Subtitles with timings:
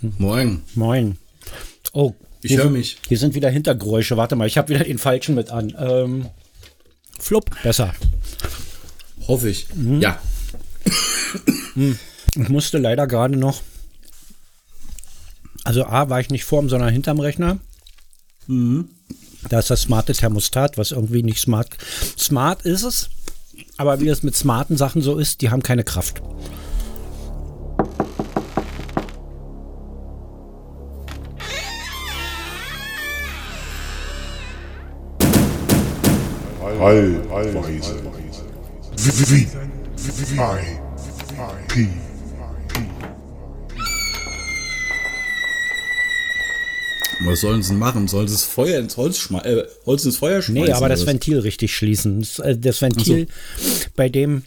[0.00, 0.62] Moin.
[0.74, 1.18] Moin.
[1.92, 2.12] Oh,
[2.42, 2.98] Ich höre mich.
[3.08, 4.16] Hier sind wieder Hintergeräusche.
[4.16, 5.74] Warte mal, ich habe wieder den falschen mit an.
[5.78, 6.26] Ähm,
[7.18, 7.94] flupp, besser.
[9.26, 9.66] Hoffe ich.
[9.74, 10.00] Mhm.
[10.00, 10.20] Ja.
[11.74, 13.62] Ich musste leider gerade noch.
[15.64, 17.58] Also A war ich nicht vorm, sondern hinterm Rechner.
[18.46, 21.70] Da ist das smarte Thermostat, was irgendwie nicht smart.
[22.16, 23.08] Smart ist es,
[23.76, 26.22] aber wie es mit smarten Sachen so ist, die haben keine Kraft.
[36.76, 37.16] I
[41.68, 41.88] P
[47.24, 48.08] Was sollen sie machen?
[48.08, 49.58] Sollen sie das Feuer ins Holz schmeißen?
[49.58, 50.66] Äh, Holz ins Feuer schmeißen?
[50.66, 51.06] Nee, aber das?
[51.06, 52.20] Ventil richtig schließen.
[52.20, 53.28] Das, äh, das Ventil
[53.96, 54.42] bei dem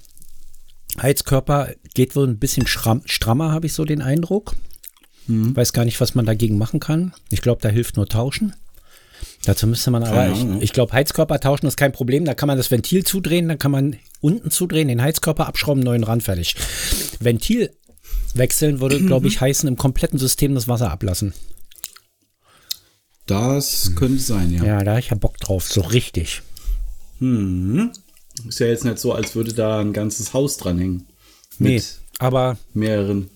[1.02, 4.56] Heizkörper geht wohl ein bisschen strammer, habe ich so den Eindruck.
[5.26, 5.56] Mhm.
[5.56, 7.14] Weiß gar nicht, was man dagegen machen kann.
[7.30, 8.54] Ich glaube, da hilft nur tauschen.
[9.46, 12.26] Dazu müsste man aber, Keine ich, ich glaube, Heizkörper tauschen ist kein Problem.
[12.26, 16.04] Da kann man das Ventil zudrehen, dann kann man unten zudrehen, den Heizkörper abschrauben, neuen
[16.04, 16.56] ran, fertig.
[17.20, 17.72] Ventil
[18.34, 19.32] wechseln würde, glaube Mhm.
[19.32, 21.34] ich, heißen, im kompletten System das Wasser ablassen.
[23.26, 24.64] Das könnte sein, ja.
[24.64, 26.42] Ja, da habe ich ja Bock drauf, so richtig.
[27.20, 31.06] Ist ja jetzt nicht so, als würde da ein ganzes Haus dranhängen.
[31.60, 33.30] Nee, Mit aber mehreren.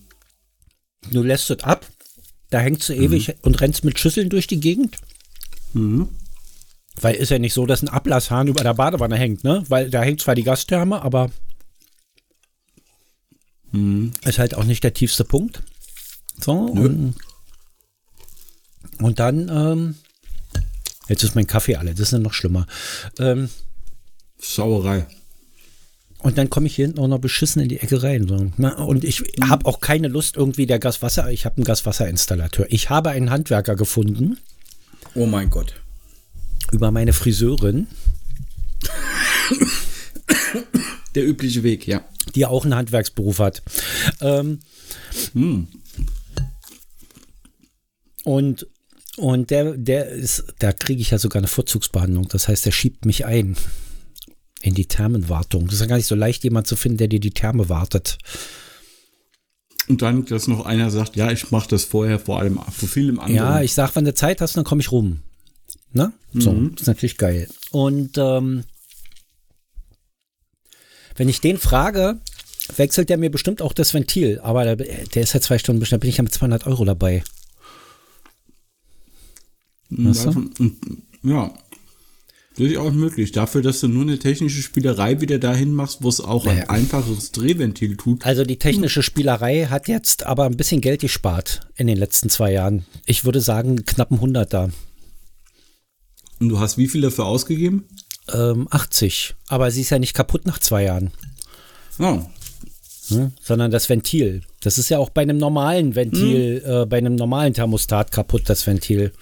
[1.12, 1.86] Du lässt es ab,
[2.50, 4.96] da hängst du ewig und rennst mit Schüsseln durch die Gegend.
[7.00, 9.64] Weil ist ja nicht so, dass ein Ablasshahn über der Badewanne hängt, ne?
[9.68, 11.30] Weil da hängt zwar die Gastherme, aber
[14.24, 15.62] ist halt auch nicht der tiefste Punkt.
[16.40, 17.14] So, und,
[18.98, 19.94] und dann, ähm,
[21.08, 22.66] jetzt ist mein Kaffee alle, das ist ja noch schlimmer.
[23.18, 23.48] Ähm,
[24.40, 25.06] Schauerei.
[26.18, 28.26] Und dann komme ich hier hinten auch noch beschissen in die Ecke rein.
[28.26, 28.50] So.
[28.56, 31.30] Na, Und ich habe auch keine Lust irgendwie der Gaswasser.
[31.30, 32.66] Ich habe einen Gaswasserinstallateur.
[32.70, 34.38] Ich habe einen Handwerker gefunden
[35.14, 35.74] Oh mein Gott.
[36.72, 37.86] über meine Friseurin,
[41.14, 42.04] Der übliche Weg, ja.
[42.34, 43.62] die auch einen Handwerksberuf hat.
[44.20, 44.60] Ähm,
[48.24, 48.66] Und
[49.16, 52.28] und der der ist, da kriege ich ja sogar eine Vorzugsbehandlung.
[52.28, 53.56] Das heißt, der schiebt mich ein
[54.60, 55.66] in die Thermenwartung.
[55.66, 58.18] Das ist ja gar nicht so leicht, jemand zu finden, der dir die Therme wartet.
[59.88, 63.18] Und dann, dass noch einer sagt, ja, ich mache das vorher vor allem vor vielem
[63.20, 63.36] anderen.
[63.36, 65.20] Ja, ich sag, wenn du Zeit hast, dann komme ich rum.
[65.92, 66.12] Ne?
[66.32, 67.48] So, das ist natürlich geil.
[67.70, 68.64] Und ähm,
[71.16, 72.18] wenn ich den frage,
[72.76, 74.40] wechselt der mir bestimmt auch das Ventil.
[74.42, 77.22] Aber der, der ist ja zwei Stunden bestimmt, bin ich ja mit 200 Euro dabei.
[80.24, 80.50] Davon-
[81.22, 81.54] ja.
[82.56, 83.32] Durchaus möglich.
[83.32, 87.32] Dafür, dass du nur eine technische Spielerei wieder dahin machst, wo es auch ein einfaches
[87.32, 88.24] Drehventil tut.
[88.24, 92.52] Also die technische Spielerei hat jetzt aber ein bisschen Geld gespart in den letzten zwei
[92.52, 92.86] Jahren.
[93.06, 94.70] Ich würde sagen, knapp ein Hunderter.
[96.38, 97.86] Und du hast wie viel dafür ausgegeben?
[98.32, 99.34] Ähm, 80.
[99.48, 101.10] Aber sie ist ja nicht kaputt nach zwei Jahren.
[101.98, 102.22] Oh,
[103.10, 103.32] ne?
[103.42, 104.42] sondern das Ventil.
[104.60, 108.66] Das ist ja auch bei einem normalen Ventil, äh, bei einem normalen Thermostat kaputt, das
[108.66, 109.12] Ventil.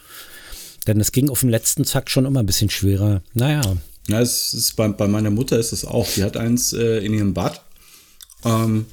[0.87, 3.22] Denn es ging auf dem letzten Zack schon immer ein bisschen schwerer.
[3.34, 3.60] Naja,
[4.09, 6.09] Ja, es ist bei, bei meiner Mutter ist es auch.
[6.16, 7.62] Die hat eins äh, in ihrem Bad.
[8.44, 8.87] Ähm,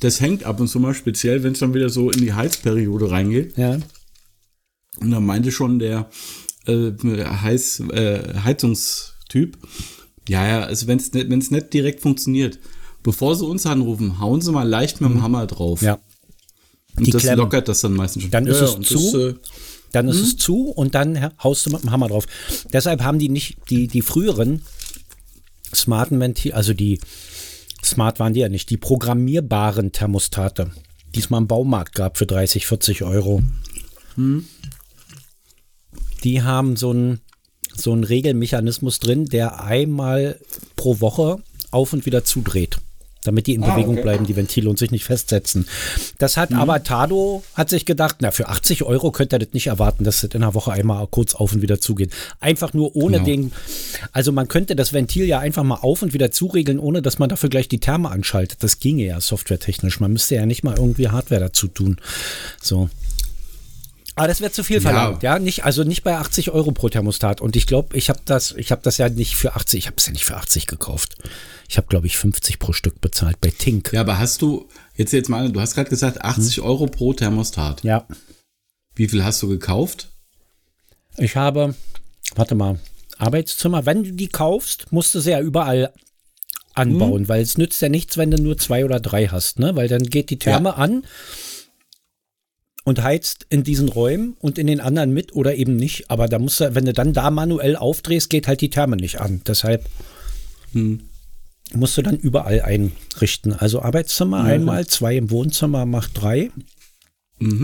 [0.00, 3.10] das hängt ab und zu mal speziell, wenn es dann wieder so in die Heizperiode
[3.10, 3.56] reingeht.
[3.56, 3.78] ja.
[5.00, 6.08] Und da meinte schon der
[6.66, 9.58] äh, Heiß, äh, Heizungstyp,
[10.28, 12.60] ja, ja, also wenn es nicht, wenn's nicht direkt funktioniert,
[13.02, 15.82] bevor sie uns anrufen, hauen sie mal leicht mit dem Hammer drauf.
[15.82, 15.98] Ja.
[16.96, 17.40] und die das Klemmen.
[17.40, 18.30] lockert das dann meistens schon.
[18.30, 18.94] Dann ist Ja, es und zu.
[18.94, 19.34] Das, äh,
[19.94, 22.26] Dann ist es zu und dann ha- haust du mit dem Hammer drauf.
[22.72, 24.62] Deshalb haben die nicht, die, die früheren
[25.74, 27.00] smarten Ventil, also die
[27.84, 30.70] smart waren die ja nicht, die programmierbaren Thermostate,
[31.14, 33.42] die es mal im Baumarkt gab für 30, 40 Euro.
[36.24, 37.20] Die haben so einen
[37.76, 40.38] so einen Regelmechanismus drin, der einmal
[40.76, 42.78] pro Woche auf und wieder zudreht.
[43.24, 45.66] Damit die in Bewegung bleiben, die Ventile und sich nicht festsetzen.
[46.18, 49.66] Das hat aber Tado hat sich gedacht, na, für 80 Euro könnt ihr das nicht
[49.66, 52.12] erwarten, dass das in einer Woche einmal kurz auf und wieder zugeht.
[52.40, 53.24] Einfach nur ohne Genau.
[53.24, 53.52] den,
[54.12, 57.28] also man könnte das Ventil ja einfach mal auf und wieder zuregeln, ohne dass man
[57.28, 58.62] dafür gleich die Therme anschaltet.
[58.62, 60.00] Das ginge ja softwaretechnisch.
[60.00, 61.96] Man müsste ja nicht mal irgendwie Hardware dazu tun.
[62.60, 62.90] So.
[64.16, 65.38] Aber das wäre zu viel verlangt, ja.
[65.40, 67.40] Nicht, also nicht bei 80 Euro pro Thermostat.
[67.40, 69.96] Und ich glaube, ich habe das, ich habe das ja nicht für 80, ich habe
[69.98, 71.16] es ja nicht für 80 gekauft.
[71.68, 73.92] Ich habe, glaube ich, 50 pro Stück bezahlt bei Tink.
[73.92, 77.82] ja, aber hast du, jetzt jetzt mal, du hast gerade gesagt, 80 Euro pro Thermostat.
[77.82, 78.06] Ja.
[78.94, 80.08] Wie viel hast du gekauft?
[81.16, 81.74] Ich habe,
[82.36, 82.78] warte mal,
[83.18, 83.84] Arbeitszimmer.
[83.86, 85.92] Wenn du die kaufst, musst du sie ja überall
[86.74, 89.74] anbauen, weil es nützt ja nichts, wenn du nur zwei oder drei hast, ne?
[89.76, 90.74] Weil dann geht die Therme Ja.
[90.76, 91.04] an
[92.84, 96.10] und heizt in diesen Räumen und in den anderen mit oder eben nicht.
[96.10, 99.20] Aber da musst du, wenn du dann da manuell aufdrehst, geht halt die Therme nicht
[99.20, 99.40] an.
[99.46, 99.84] Deshalb
[101.72, 103.52] musst du dann überall einrichten.
[103.54, 106.50] Also Arbeitszimmer einmal, zwei im Wohnzimmer macht drei,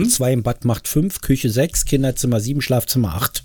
[0.09, 3.43] zwei im Bad macht fünf, Küche sechs, Kinderzimmer sieben, Schlafzimmer acht.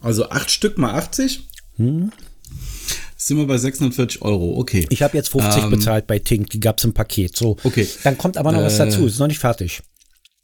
[0.00, 1.40] Also acht Stück mal 80?
[1.76, 4.86] Sind wir bei 640 Euro, okay.
[4.90, 7.36] Ich habe jetzt 50 Ähm, bezahlt bei Tink, die gab es im Paket.
[7.36, 7.56] So.
[7.64, 7.86] Okay.
[8.04, 8.86] Dann kommt aber noch was Äh.
[8.86, 9.82] dazu, ist noch nicht fertig.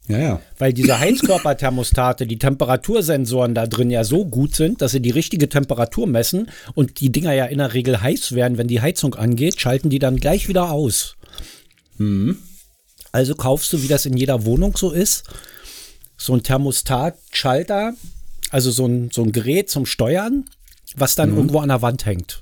[0.07, 0.41] Ja, ja.
[0.57, 5.49] Weil diese Heizkörperthermostate, die Temperatursensoren da drin ja so gut sind, dass sie die richtige
[5.49, 9.59] Temperatur messen und die Dinger ja in der Regel heiß werden, wenn die Heizung angeht,
[9.59, 11.15] schalten die dann gleich wieder aus.
[13.11, 15.23] Also kaufst du, wie das in jeder Wohnung so ist,
[16.17, 17.93] so ein Thermostat-Schalter,
[18.51, 20.45] also so ein, so ein Gerät zum Steuern,
[20.95, 22.41] was dann irgendwo an der Wand hängt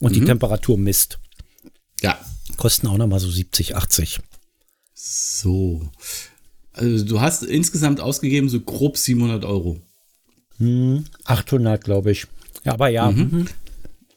[0.00, 1.18] und die Temperatur misst.
[2.00, 2.18] Ja.
[2.56, 4.20] Kosten auch nochmal so 70, 80.
[4.94, 5.88] So.
[6.72, 9.80] Also du hast insgesamt ausgegeben so grob 700 Euro.
[11.24, 12.26] 800, glaube ich.
[12.64, 13.10] Ja, aber ja.
[13.10, 13.46] mhm.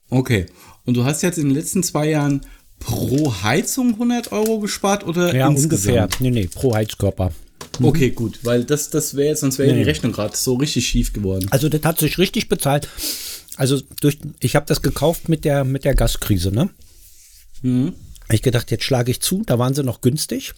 [0.09, 0.45] Okay.
[0.85, 2.41] Und du hast jetzt in den letzten zwei Jahren
[2.79, 5.71] pro Heizung 100 Euro gespart oder Ja, insgesamt?
[5.95, 6.09] ungefähr.
[6.19, 7.31] Nee, nee, pro Heizkörper.
[7.81, 9.79] Okay, gut, weil das, das wäre jetzt, sonst wäre Nee.
[9.79, 11.47] die Rechnung gerade so richtig schief geworden.
[11.49, 12.87] Also das hat sich richtig bezahlt.
[13.55, 16.69] Also durch, ich habe das gekauft mit der, mit der Gaskrise, ne?
[17.61, 17.93] Mhm.
[18.29, 20.53] Ich gedacht, jetzt schlage ich zu, da waren sie noch günstig.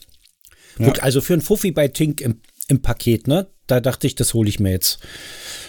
[0.78, 3.48] Gut, also für ein Fuffi bei Tink im, im Paket, ne?
[3.68, 5.00] Da dachte ich, das hole ich mir jetzt.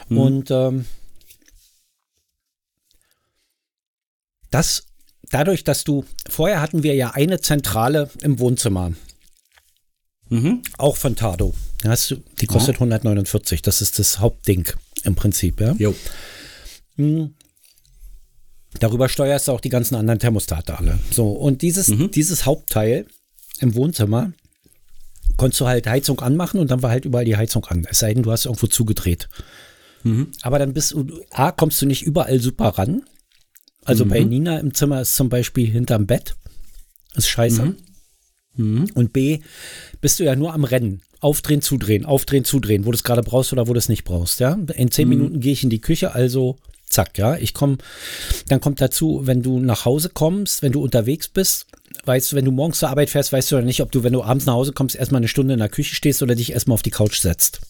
[0.08, 0.84] Und ähm,
[4.50, 4.86] das,
[5.30, 8.92] dadurch, dass du, vorher hatten wir ja eine Zentrale im Wohnzimmer.
[10.28, 10.62] Mhm.
[10.78, 11.54] Auch von Tado.
[11.84, 13.62] Hast du, die kostet 149.
[13.62, 14.68] Das ist das Hauptding
[15.04, 15.74] im Prinzip, ja.
[15.78, 15.94] Jo.
[18.80, 20.98] Darüber steuerst du auch die ganzen anderen Thermostate alle.
[21.10, 23.06] So, und dieses, dieses Hauptteil
[23.60, 24.32] im Wohnzimmer
[25.36, 27.86] konntest du halt Heizung anmachen und dann war halt überall die Heizung an.
[27.90, 29.28] Es sei denn, du hast irgendwo zugedreht.
[30.42, 33.02] Aber dann bist du, A, kommst du nicht überall super ran.
[33.84, 36.36] Also bei Nina im Zimmer ist zum Beispiel hinterm Bett.
[37.14, 37.74] Ist scheiße.
[38.94, 39.40] Und B,
[40.00, 41.02] bist du ja nur am Rennen.
[41.20, 44.38] Aufdrehen, zudrehen, aufdrehen, zudrehen, wo du es gerade brauchst oder wo du es nicht brauchst.
[44.38, 44.58] Ja?
[44.74, 46.56] In zehn Minuten gehe ich in die Küche, also
[46.88, 47.36] zack, ja.
[47.36, 47.78] Ich komme,
[48.48, 51.66] dann kommt dazu, wenn du nach Hause kommst, wenn du unterwegs bist,
[52.06, 54.12] weißt du, wenn du morgens zur Arbeit fährst, weißt du ja nicht, ob du, wenn
[54.12, 56.74] du abends nach Hause kommst, erstmal eine Stunde in der Küche stehst oder dich erstmal
[56.74, 57.60] auf die Couch setzt.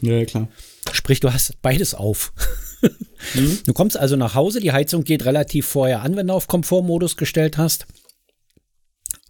[0.00, 0.48] Ja, klar.
[0.92, 2.32] Sprich, du hast beides auf.
[3.64, 7.16] Du kommst also nach Hause, die Heizung geht relativ vorher an, wenn du auf Komfortmodus
[7.16, 7.86] gestellt hast.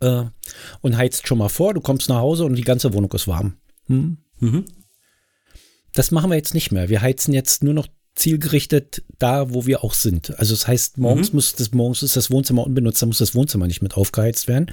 [0.01, 0.25] Äh,
[0.81, 3.59] und heizt schon mal vor, du kommst nach Hause und die ganze Wohnung ist warm.
[3.89, 4.17] Hm?
[5.93, 6.89] Das machen wir jetzt nicht mehr.
[6.89, 10.39] Wir heizen jetzt nur noch zielgerichtet da, wo wir auch sind.
[10.39, 13.67] Also das heißt, morgens muss das, morgens ist das Wohnzimmer unbenutzt, da muss das Wohnzimmer
[13.67, 14.71] nicht mit aufgeheizt werden.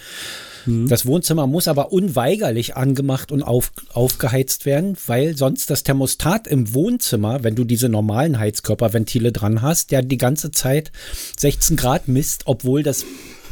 [0.65, 6.73] Das Wohnzimmer muss aber unweigerlich angemacht und auf, aufgeheizt werden, weil sonst das Thermostat im
[6.73, 10.91] Wohnzimmer, wenn du diese normalen Heizkörperventile dran hast, der die ganze Zeit
[11.37, 13.05] 16 Grad misst, obwohl das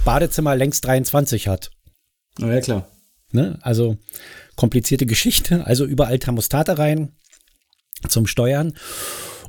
[0.04, 1.72] Badezimmer längst 23 hat.
[2.40, 2.88] Ja, ja, klar.
[3.32, 3.58] Ne?
[3.62, 3.98] Also
[4.56, 5.66] komplizierte Geschichte.
[5.66, 7.14] Also überall Thermostate rein
[8.08, 8.74] zum Steuern.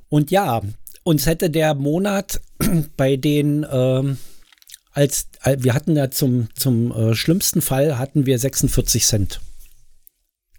[0.08, 0.62] Und ja,
[1.02, 2.40] uns hätte der Monat
[2.96, 4.18] bei den, ähm,
[4.92, 9.40] als wir hatten ja zum, zum äh, schlimmsten Fall hatten wir 46 Cent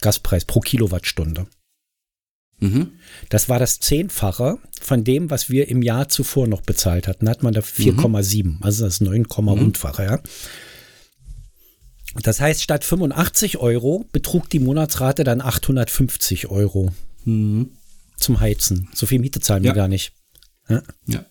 [0.02, 1.48] Gaspreis pro Kilowattstunde.
[2.60, 2.92] Mhm.
[3.30, 7.26] Das war das Zehnfache von dem, was wir im Jahr zuvor noch bezahlt hatten.
[7.26, 10.20] Da hat man da 4,7, also das 9, rundfache, ja.
[12.24, 16.92] Das heißt, statt 85 Euro betrug die Monatsrate dann 850 Euro
[18.20, 18.90] zum Heizen.
[18.94, 19.76] So viel Miete zahlen wir Ja.
[19.76, 20.14] gar nicht.
[20.68, 20.82] Ja.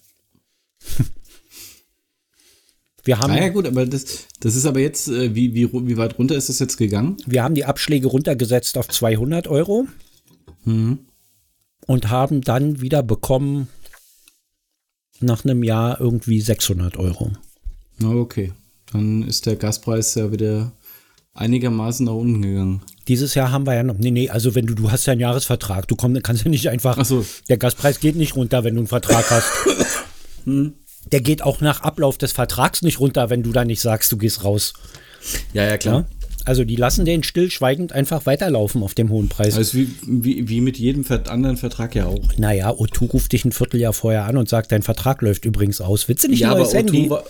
[3.05, 5.97] Wir haben, Ah ja, gut, aber das, das ist aber jetzt, äh, wie, wie, wie
[5.97, 7.17] weit runter ist das jetzt gegangen?
[7.27, 9.87] wir haben die Abschläge runtergesetzt auf 200 Euro
[10.67, 13.69] und haben dann wieder bekommen
[15.21, 17.33] nach einem Jahr irgendwie 600 Euro.
[18.03, 18.53] Okay.
[18.93, 20.73] Dann ist der Gaspreis ja wieder
[21.39, 22.83] einigermaßen nach unten gegangen.
[23.07, 25.21] Dieses Jahr haben wir ja noch, nee, nee, also wenn du, du hast ja einen
[25.21, 27.25] Jahresvertrag, du komm, kannst ja nicht einfach, Ach so.
[27.49, 29.51] der Gaspreis geht nicht runter, wenn du einen Vertrag hast.
[31.13, 34.17] Der geht auch nach Ablauf des Vertrags nicht runter, wenn du da nicht sagst, du
[34.17, 34.75] gehst raus.
[35.53, 36.07] Ja, ja, Ja?
[36.49, 39.55] Also die lassen den stillschweigend einfach weiterlaufen auf dem hohen Preis.
[39.55, 42.21] Also wie, wie, wie mit jedem anderen Vertrag ja auch.
[42.39, 46.09] naja, O2 ruft dich ein Vierteljahr vorher an und sagt, dein Vertrag läuft übrigens aus.
[46.09, 47.07] Willst du nicht Ja, ein aber Handy?
[47.07, 47.25] O2, wa-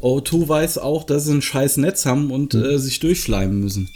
[0.00, 3.88] O2 weiß auch, dass sie ein scheiß Netz haben und äh, sich durchschleimen müssen.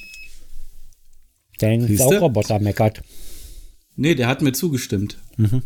[1.60, 2.04] Dein Siehste?
[2.08, 3.02] Saugroboter meckert.
[3.96, 5.18] Nee, der hat mir zugestimmt.
[5.36, 5.62] Der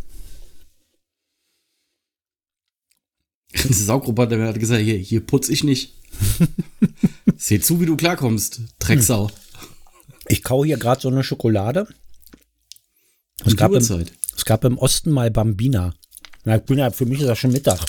[3.54, 5.94] Saugroboter der hat gesagt, hier, hier putz ich nicht.
[7.36, 9.30] Seh zu, wie du klarkommst, Drecksau.
[10.28, 11.86] Ich kau hier gerade so eine Schokolade.
[13.44, 14.06] Es gab, im,
[14.36, 15.94] es gab im Osten mal Bambina.
[16.44, 17.80] Na, ich bin ja, für mich ist das schon Mittag.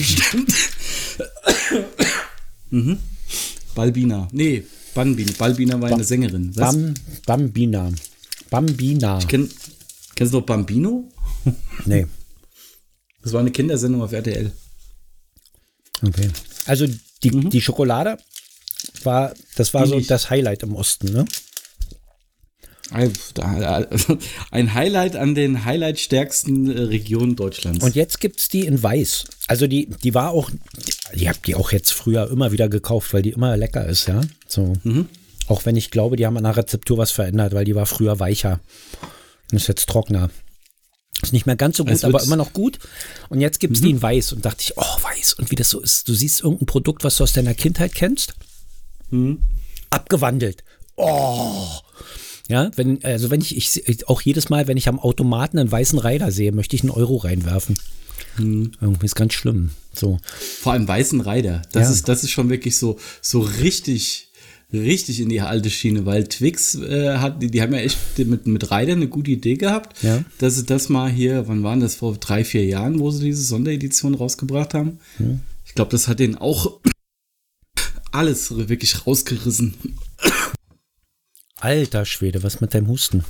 [0.00, 0.54] Stimmt.
[2.70, 2.98] mhm.
[3.74, 4.28] Balbina.
[4.32, 5.32] Nee, Banbina.
[5.38, 6.52] Balbina war eine Sängerin.
[6.52, 6.94] Bam,
[7.26, 7.92] Bambina.
[8.50, 9.18] Bambina.
[9.26, 9.48] Kenn,
[10.14, 11.08] kennst du noch Bambino?
[11.84, 12.06] Nee.
[13.26, 14.52] Das war eine Kindersendung auf RTL.
[16.06, 16.28] Okay.
[16.66, 16.86] Also
[17.24, 17.50] die, Mhm.
[17.50, 18.18] die Schokolade
[19.02, 20.06] war, das war so Ähnlich.
[20.06, 21.24] das Highlight im Osten, ne?
[24.52, 27.84] Ein Highlight an den highlightstärksten äh, Regionen Deutschlands.
[27.84, 29.24] Und jetzt gibt's die in weiß.
[29.48, 30.52] Also die, die war auch,
[31.12, 34.20] ich habe die auch jetzt früher immer wieder gekauft, weil die immer lecker ist, ja.
[34.46, 34.74] So.
[34.84, 35.08] Mhm.
[35.48, 38.20] Auch wenn ich glaube, die haben an der Rezeptur was verändert, weil die war früher
[38.20, 38.60] weicher.
[39.50, 40.30] Und ist jetzt trockener.
[41.26, 42.78] Ist nicht mehr ganz so gut, Es aber immer noch gut.
[43.28, 43.84] Und jetzt gibt's Mhm.
[43.84, 45.34] die in weiß und dachte ich, oh, weiß.
[45.34, 48.34] Und wie das so ist, du siehst irgendein Produkt, was du aus deiner Kindheit kennst,
[49.10, 49.38] Mhm.
[49.90, 50.62] abgewandelt.
[50.96, 51.66] Oh.
[52.48, 55.98] Ja, wenn, also wenn ich, ich, auch jedes Mal, wenn ich am Automaten einen weißen
[55.98, 57.76] Reiter sehe, möchte ich einen Euro reinwerfen.
[58.38, 58.72] Mhm.
[58.80, 59.70] Irgendwie ist ganz schlimm.
[59.94, 60.18] So.
[60.60, 61.62] Vor allem weißen Reiter.
[61.72, 61.90] Das Ja.
[61.92, 64.25] ist, das ist schon wirklich so, so richtig,
[64.72, 68.46] richtig in die alte Schiene, weil Twix äh, hat, die, die haben ja echt mit,
[68.46, 70.24] mit Reiter eine gute Idee gehabt, Ja.
[70.38, 73.42] dass sie das mal hier, wann waren das, vor drei, vier Jahren, wo sie diese
[73.44, 74.98] Sonderedition rausgebracht haben.
[75.64, 76.80] Ich glaube, das hat denen auch
[78.12, 79.74] alles wirklich rausgerissen.
[81.60, 83.24] Alter Schwede, was mit deinem Husten?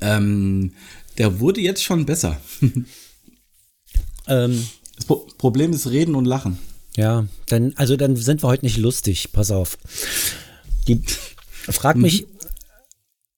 [0.00, 0.72] Ähm,
[1.18, 2.40] der wurde jetzt schon besser.
[4.26, 4.64] Ähm,
[4.96, 6.58] Das Pro Problem ist Reden und Lachen.
[7.00, 9.32] Ja, dann, also dann sind wir heute nicht lustig.
[9.32, 9.78] Pass auf.
[10.86, 11.02] Die,
[11.68, 12.26] frag mich,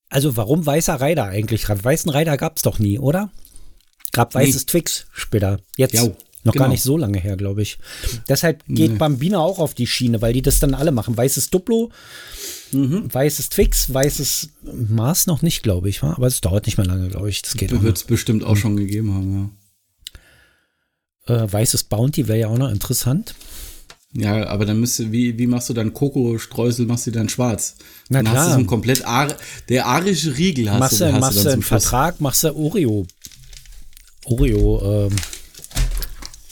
[0.09, 1.69] also warum weißer Reiter eigentlich?
[1.69, 3.31] Weißen Reiter gab's doch nie, oder?
[4.13, 5.61] Gab weißes Twix später.
[5.77, 6.03] Jetzt Ja,
[6.45, 6.69] noch gar genau.
[6.73, 7.79] nicht so lange her, glaube ich.
[8.29, 11.17] Deshalb geht Bambina auch auf die Schiene, weil die das dann alle machen.
[11.17, 11.91] Weißes Duplo,
[12.73, 14.49] weißes Twix, weißes
[14.89, 17.43] Mars noch nicht, glaube ich, aber es dauert nicht mehr lange, glaube ich.
[17.43, 17.83] Das geht noch.
[17.83, 19.57] Wird es bestimmt auch schon gegeben haben,
[21.27, 23.35] Äh, weißes Bounty wäre ja auch noch interessant.
[24.15, 24.47] Ja.
[24.47, 27.77] Aber dann müsste, wie, wie machst du dann Kokostreusel, machst du dann schwarz?
[28.09, 28.47] Na dann hast klar.
[28.49, 29.35] du so ein komplett Ar
[29.69, 31.63] der arische Riegel hast machst du, hast machst du dann einen.
[31.63, 33.07] Vertrag, machst du Oreo.
[34.25, 35.17] Oreo ähm,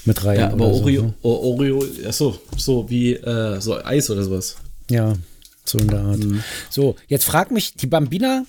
[0.04, 0.40] mit rein.
[0.40, 1.14] Ja, aber oder so, Oreo, ne?
[1.22, 2.40] O- Oreo, ach so,
[2.88, 4.56] wie äh, so Eis oder sowas.
[4.90, 5.14] Ja,
[5.64, 6.18] so in der Art.
[6.18, 6.42] Mhm.
[6.70, 8.44] So, jetzt frag mich, die Bambina,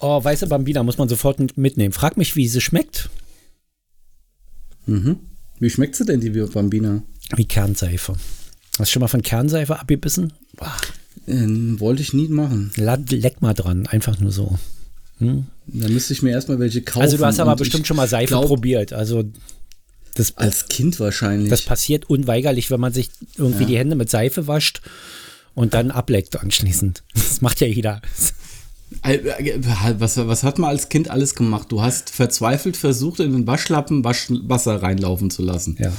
[0.00, 1.92] oh, weiße Bambina muss man sofort mit- mitnehmen.
[1.92, 3.08] Frag mich, wie sie schmeckt.
[5.58, 7.02] Wie schmeckt sie denn, die Bambina?
[7.34, 8.14] Wie Kernseife.
[8.78, 10.32] Hast du schon mal von Kernseife abgebissen?
[10.56, 10.72] Boah,
[11.26, 12.70] Ähm, wollte ich nie machen.
[12.76, 14.58] leck mal dran, einfach nur so.
[15.18, 17.00] Da müsste ich mir erstmal welche kaufen.
[17.02, 18.92] Also du hast aber bestimmt schon mal Seife glaub, probiert.
[18.92, 19.24] Also
[20.14, 21.48] das, Als Kind wahrscheinlich.
[21.50, 23.68] das passiert unweigerlich, wenn man sich irgendwie Ja.
[23.68, 24.82] die Hände mit Seife wascht
[25.54, 27.02] und dann ableckt anschließend.
[27.14, 28.02] Das macht ja jeder.
[29.02, 29.60] Äh, äh,
[29.98, 31.72] Was, was hat man als Kind alles gemacht?
[31.72, 35.76] Du hast verzweifelt versucht, in den Waschlappen Wasch Wasser reinlaufen zu lassen.
[35.80, 35.92] Ja.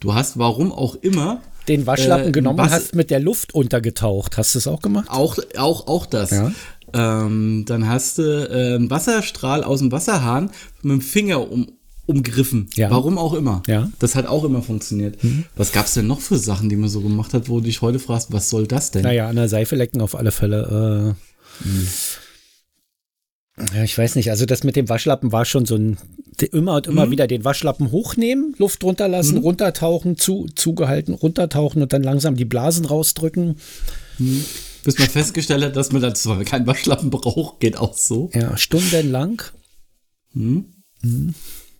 [0.00, 4.36] Du hast, warum auch immer, Den Waschlappen Äh, genommen was- hast mit der Luft untergetaucht.
[4.36, 5.08] Hast du das auch gemacht?
[5.10, 6.30] auch, auch, auch das.
[6.30, 6.52] Ja.
[6.92, 10.50] Ähm, dann hast du äh, einen Wasserstrahl aus dem Wasserhahn
[10.82, 11.72] mit dem Finger um,
[12.06, 12.68] umgriffen.
[12.74, 12.90] Ja.
[12.90, 13.62] Warum auch immer.
[13.66, 13.86] Ja.
[13.86, 13.92] Mhm.
[13.98, 15.16] Das hat auch immer funktioniert.
[15.56, 17.80] Was gab es denn noch für Sachen, die man so gemacht hat, wo du dich
[17.82, 19.02] heute fragst, was soll das denn?
[19.02, 21.14] Naja, an der Seife lecken auf alle Fälle.
[21.64, 21.74] Äh, Ja,
[23.84, 24.30] ich weiß nicht.
[24.30, 25.98] Also das mit dem Waschlappen war schon so ein
[26.50, 26.92] immer und Mhm.
[26.92, 32.44] immer wieder den Waschlappen hochnehmen, Luft runterlassen, runtertauchen, zu, zugehalten, runtertauchen und dann langsam die
[32.44, 33.56] Blasen rausdrücken.
[34.82, 38.30] Bis man festgestellt hat, dass man da zwar keinen Waschlappen braucht, geht auch so.
[38.34, 39.42] Ja, stundenlang.
[40.32, 40.66] Mhm.
[41.02, 41.34] Mhm.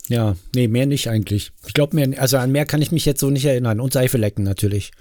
[0.07, 1.51] Ja, nee, mehr nicht eigentlich.
[1.67, 3.79] Ich glaube mehr, also an mehr kann ich mich jetzt so nicht erinnern.
[3.79, 4.91] Und Seife lecken natürlich.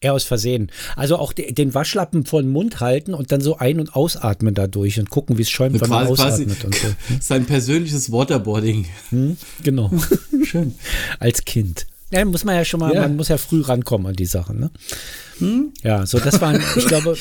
[0.00, 0.70] Eher aus Versehen.
[0.96, 4.54] Also auch de, den Waschlappen vor den Mund halten und dann so ein- und ausatmen
[4.54, 6.88] dadurch und gucken, wie es schäumt, wenn man ausatmet und so.
[7.20, 8.86] sein persönliches Waterboarding.
[9.10, 9.90] Hm, genau.
[10.44, 10.74] Schön.
[11.18, 11.86] Als Kind.
[12.10, 13.02] Ja, muss man ja schon mal, Ja.
[13.02, 15.70] man muss ja früh rankommen an die Sachen, ne?
[15.82, 17.16] Ja, so das waren, ich glaube,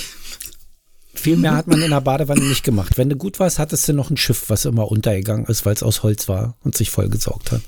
[1.16, 2.98] viel mehr hat man in der Badewanne nicht gemacht.
[2.98, 5.82] Wenn du gut warst, hattest du noch ein Schiff, was immer untergegangen ist, weil es
[5.84, 7.62] aus Holz war und sich vollgesaugt hat.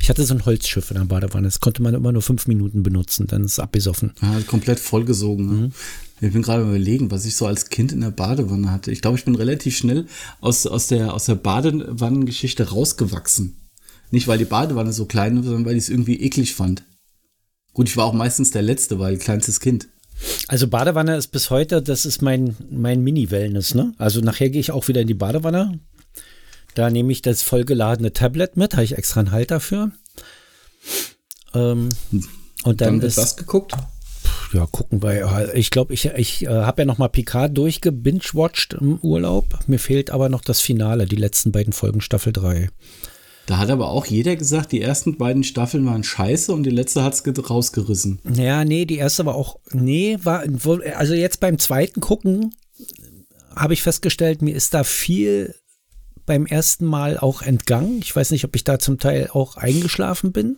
[0.00, 1.46] Ich hatte so ein Holzschiff in der Badewanne.
[1.46, 4.12] Das konnte man immer nur fünf Minuten benutzen, dann ist es abgesoffen.
[4.22, 5.46] Ja, komplett vollgesogen.
[5.46, 5.60] Mhm.
[5.60, 5.70] Ne?
[6.20, 8.90] Ich bin gerade überlegen, was ich so als Kind in der Badewanne hatte.
[8.90, 10.06] Ich glaube, ich bin relativ schnell
[10.40, 13.56] aus, aus der, aus der Badewannengeschichte rausgewachsen.
[14.10, 16.84] Nicht, weil die Badewanne so klein war, sondern weil ich es irgendwie eklig fand.
[17.74, 19.88] Gut, ich war auch meistens der Letzte, weil kleinstes Kind.
[20.48, 23.92] Also Badewanne ist bis heute, das ist mein, mein Mini-Wellness, ne?
[23.98, 25.78] Also nachher gehe ich auch wieder in die Badewanne.
[26.76, 29.92] Da nehme ich das vollgeladene Tablet mit, habe ich extra einen Halter für.
[31.54, 31.88] Ähm,
[32.64, 33.72] und dann, Dann wird das, geguckt?
[34.52, 35.54] ja, gucken wir.
[35.54, 39.58] Ich glaube, ich, ich äh, habe ja noch mal Picard durchgebingewatcht im Urlaub.
[39.66, 42.68] Mir fehlt aber noch das Finale, die letzten beiden Folgen Staffel 3.
[43.46, 47.02] Da hat aber auch jeder gesagt, die ersten beiden Staffeln waren scheiße und die letzte
[47.02, 48.20] hat es rausgerissen.
[48.34, 50.44] Ja, nee, die erste war auch, nee, war,
[50.94, 52.54] also jetzt beim zweiten Gucken
[53.54, 55.54] habe ich festgestellt, mir ist da viel
[56.26, 58.00] beim ersten Mal auch entgangen.
[58.00, 60.56] Ich weiß nicht, ob ich da zum Teil auch eingeschlafen bin.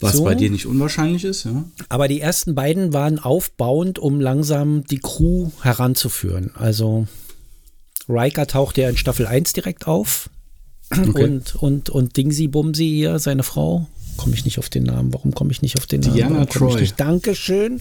[0.00, 0.24] Was so.
[0.24, 1.64] bei dir nicht unwahrscheinlich ist, ja.
[1.88, 6.50] Aber die ersten beiden waren aufbauend, um langsam die Crew heranzuführen.
[6.54, 7.06] Also
[8.08, 10.28] Riker tauchte ja in Staffel 1 direkt auf.
[10.90, 11.24] Okay.
[11.24, 13.86] Und, und, und Dingsy Bumsy hier, seine Frau,
[14.16, 15.12] komme ich nicht auf den Namen.
[15.12, 16.14] Warum komme ich nicht auf den Namen?
[16.14, 16.88] Diana Troy.
[16.96, 17.80] Dankeschön.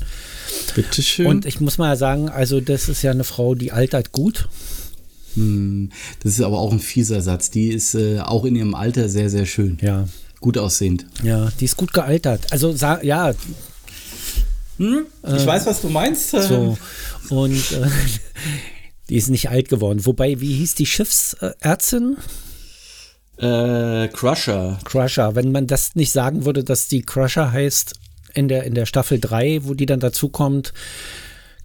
[0.75, 1.25] Bitteschön.
[1.27, 4.47] Und ich muss mal sagen, also das ist ja eine Frau, die altert gut.
[5.35, 5.89] Hm,
[6.21, 7.49] das ist aber auch ein fieser Satz.
[7.49, 9.77] Die ist äh, auch in ihrem Alter sehr, sehr schön.
[9.81, 10.07] Ja.
[10.39, 11.05] Gut aussehend.
[11.23, 12.51] Ja, die ist gut gealtert.
[12.51, 12.71] Also,
[13.01, 13.33] ja.
[14.77, 15.05] Hm?
[15.23, 16.31] Ich äh, weiß, was du meinst.
[16.31, 16.77] So.
[17.29, 17.87] Und äh,
[19.09, 20.05] die ist nicht alt geworden.
[20.05, 22.17] Wobei, wie hieß die Schiffsärztin?
[23.37, 24.79] Äh, Crusher.
[24.83, 25.35] Crusher.
[25.35, 27.93] Wenn man das nicht sagen würde, dass die Crusher heißt
[28.33, 30.73] in der, in der Staffel 3, wo die dann dazukommt,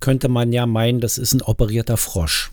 [0.00, 2.50] könnte man ja meinen, das ist ein operierter Frosch.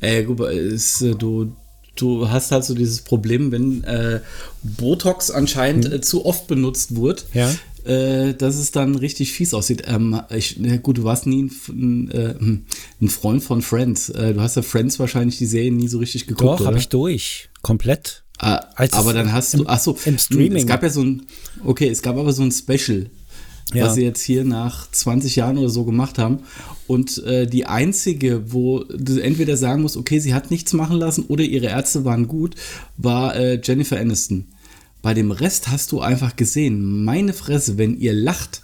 [0.00, 1.54] Äh, guck mal, ist, äh, du,
[1.96, 4.20] du hast halt so dieses Problem, wenn äh,
[4.62, 5.92] Botox anscheinend hm.
[5.94, 7.50] äh, zu oft benutzt wird, ja.
[7.84, 9.84] äh, dass es dann richtig fies aussieht.
[9.86, 12.66] Ähm, ich, na gut, du warst nie ein, äh, hm,
[13.00, 14.06] ein Freund von Friends.
[14.06, 16.60] Du hast ja Friends wahrscheinlich die Serie nie so richtig geguckt.
[16.60, 17.50] Doch, habe ich durch.
[17.62, 18.24] Komplett.
[18.38, 20.62] Ah, aber dann hast du, ach so, im Streaming.
[20.62, 21.26] Es gab ja so ein,
[21.62, 23.10] okay, es gab aber so ein Special
[23.74, 23.86] ja.
[23.86, 26.40] was sie jetzt hier nach 20 Jahren oder so gemacht haben.
[26.86, 31.24] Und äh, die einzige, wo du entweder sagen musst, okay, sie hat nichts machen lassen
[31.28, 32.54] oder ihre Ärzte waren gut,
[32.96, 34.46] war äh, Jennifer Aniston.
[35.02, 38.62] Bei dem Rest hast du einfach gesehen, meine Fresse, wenn ihr lacht,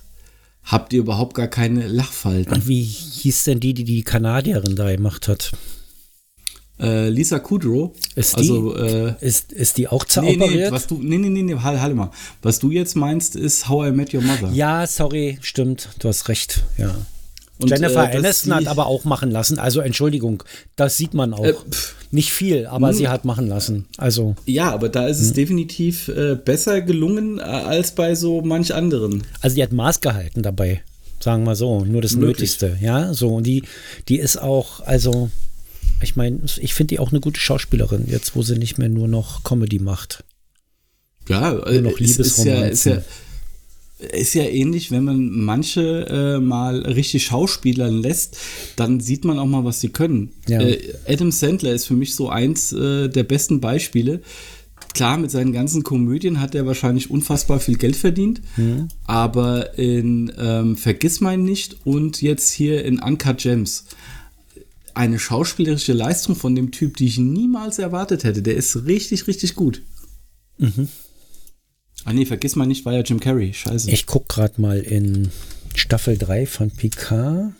[0.65, 2.53] habt ihr überhaupt gar keine Lachfalten.
[2.53, 5.53] Und wie hieß denn die, die die Kanadierin da gemacht hat?
[6.79, 7.93] Äh, Lisa Kudrow.
[8.15, 10.51] Ist die, also, äh, ist, ist die auch zeroperiert?
[10.51, 12.11] Nee, nee, was du, nee, nee, nee, nee, halt, halt mal.
[12.43, 14.51] Was du jetzt meinst, ist How I Met Your Mother.
[14.53, 16.95] Ja, sorry, stimmt, du hast recht, ja.
[17.59, 19.59] Und, Jennifer äh, Aniston hat aber auch machen lassen.
[19.59, 20.43] Also Entschuldigung,
[20.77, 21.45] das sieht man auch.
[21.45, 21.55] Äh,
[22.11, 22.89] Nicht viel, aber mh.
[22.89, 22.97] Hm.
[22.99, 23.87] sie hat machen lassen.
[23.97, 25.29] Also ja, aber da ist es mh.
[25.29, 25.35] Hm.
[25.35, 29.23] definitiv äh, besser gelungen äh, als bei so manch anderen.
[29.41, 30.83] Also die hat Maß gehalten dabei,
[31.19, 32.37] sagen wir so, nur das Möglich.
[32.37, 32.77] Nötigste.
[32.83, 33.63] Ja, so und die,
[34.09, 35.31] die ist auch, also
[36.03, 39.09] ich meine, ich finde die auch eine gute Schauspielerin, jetzt wo sie nicht mehr nur
[39.09, 40.25] noch Comedy macht.
[41.29, 43.03] Ja, nur noch ist, ist ja, ist ja,
[43.99, 48.37] ist ja ähnlich, wenn man manche äh, mal richtig Schauspielern lässt,
[48.77, 50.33] dann sieht man auch mal, was sie können.
[50.49, 50.61] Ja.
[50.61, 50.79] Äh,
[51.09, 54.21] Adam Sandler ist für mich so eins äh, der besten Beispiele.
[54.93, 58.89] Klar, mit seinen ganzen Komödien hat er wahrscheinlich unfassbar viel Geld verdient, mhm.
[59.05, 63.85] aber in ähm, Vergiss mein nicht und jetzt hier in Uncut Gems
[64.97, 68.43] eine schauspielerische Leistung von dem Typ, die ich niemals erwartet hätte.
[68.43, 69.83] Der ist richtig, richtig gut.
[70.57, 70.89] Mhm.
[72.05, 73.53] Ah nee, vergiss mal nicht, war ja Jim Carrey.
[73.53, 73.91] Scheiße.
[73.91, 75.31] Ich guck gerade mal in
[75.75, 77.53] Staffel 3 von Picard.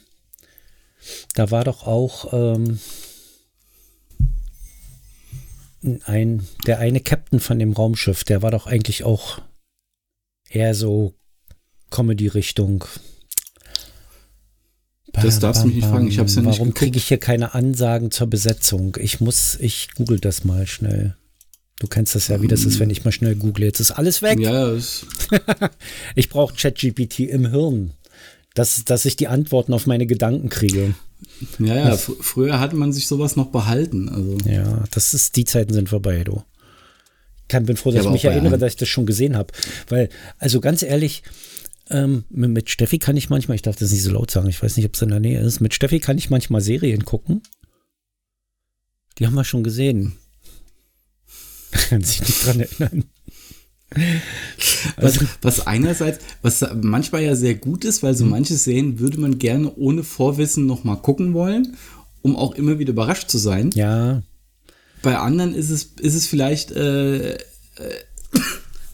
[1.35, 2.81] Da war doch auch ähm,
[6.05, 9.43] ein, der eine Captain von dem Raumschiff, der war doch eigentlich auch
[10.49, 11.15] eher so
[11.91, 12.85] Comedy-Richtung.
[15.23, 17.19] Das darfst du mich nicht fragen, ich habe es ja nicht Warum kriege ich hier
[17.19, 18.97] keine Ansagen zur Besetzung?
[19.01, 21.17] Ich muss, ich google das mal schnell.
[21.79, 23.65] Du kennst das ja, wie das ist, wenn ich mal schnell google.
[23.65, 24.39] Jetzt ist alles weg.
[24.41, 24.73] Ja,
[26.15, 27.91] ich brauche ChatGPT im Hirn,
[28.55, 30.95] dass, dass ich die Antworten auf meine Gedanken kriege.
[31.59, 34.09] Ja, ja, früher hat man sich sowas noch behalten.
[34.09, 34.39] Also.
[34.51, 36.43] Ja, das ist, die Zeiten sind vorbei, du.
[37.49, 39.53] Ich bin froh, dass ich mich erinnere, dass ich das schon gesehen habe.
[39.89, 41.23] Weil, also ganz ehrlich,
[41.89, 44.77] ähm, mit Steffi kann ich manchmal, ich darf das nicht so laut sagen, ich weiß
[44.77, 45.61] nicht, ob es in der Nähe ist.
[45.61, 47.43] Mit Steffi kann ich manchmal Serien gucken.
[49.19, 50.17] Die haben wir schon gesehen.
[51.89, 53.05] kann sich nicht dran erinnern.
[54.97, 58.33] Also, was, was, einerseits, was manchmal ja sehr gut ist, weil so mhm.
[58.33, 61.77] manche Serien würde man gerne ohne Vorwissen nochmal gucken wollen,
[62.23, 63.71] um auch immer wieder überrascht zu sein.
[63.75, 64.23] Ja.
[65.03, 67.39] Bei anderen ist es, ist es vielleicht, äh, äh,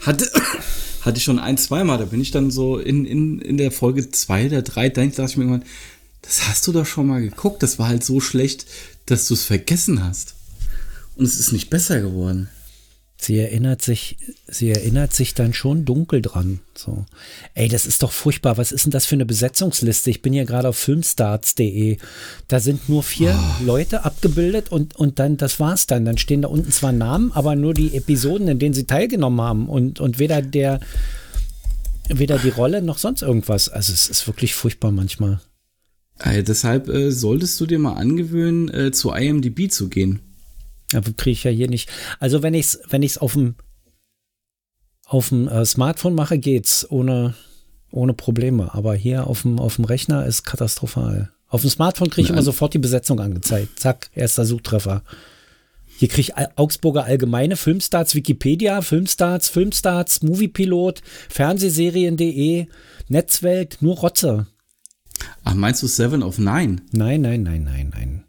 [0.01, 0.31] hatte,
[1.03, 1.99] hatte ich schon ein, zweimal.
[1.99, 5.25] Da bin ich dann so in, in, in der Folge zwei oder drei, da dachte
[5.25, 5.69] ich mir irgendwann,
[6.23, 7.63] das hast du doch schon mal geguckt.
[7.63, 8.67] Das war halt so schlecht,
[9.07, 10.35] dass du es vergessen hast.
[11.17, 12.49] Und es ist nicht besser geworden.
[13.23, 14.17] Sie erinnert sich,
[14.49, 16.59] sie erinnert sich dann schon dunkel dran.
[16.77, 17.07] So,
[17.55, 18.59] ey, das ist doch furchtbar.
[18.59, 20.11] Was ist denn das für eine Besetzungsliste?
[20.11, 21.99] Ich bin hier gerade auf filmstarts.de.
[22.49, 23.65] Da sind nur vier oh.
[23.65, 26.05] Leute abgebildet und, und dann, das war's dann.
[26.05, 29.69] Dann stehen da unten zwar Namen, aber nur die Episoden, in denen sie teilgenommen haben.
[29.69, 30.81] Und, und weder der,
[32.09, 33.69] weder die Rolle noch sonst irgendwas.
[33.69, 35.41] Also es ist wirklich furchtbar manchmal.
[36.19, 40.19] Äh, deshalb äh, solltest du dir mal angewöhnen, äh, zu IMDb zu gehen.
[40.95, 41.89] Aber kriege ich ja hier nicht.
[42.21, 43.55] Also wenn ich es wenn ich's auf dem
[45.05, 47.35] auf dem äh, Smartphone mache, geht's ohne,
[47.91, 48.73] ohne Probleme.
[48.75, 51.31] Aber hier auf dem, auf dem Rechner ist katastrophal.
[51.49, 52.39] Auf dem Smartphone kriege ich Nein.
[52.39, 53.79] immer sofort die Besetzung angezeigt.
[53.79, 55.03] Zack, erster Suchtreffer.
[55.99, 62.67] Hier kriege ich Al- Augsburger Allgemeine, Filmstarts, Wikipedia, Filmstarts, Filmstarts, Moviepilot, Fernsehserien.de,
[63.09, 64.47] Netzwelt, nur Rotze.
[65.45, 66.81] Ach, meinst du Seven of Nine?
[66.93, 68.25] Nein, nein, nein, nein, nein.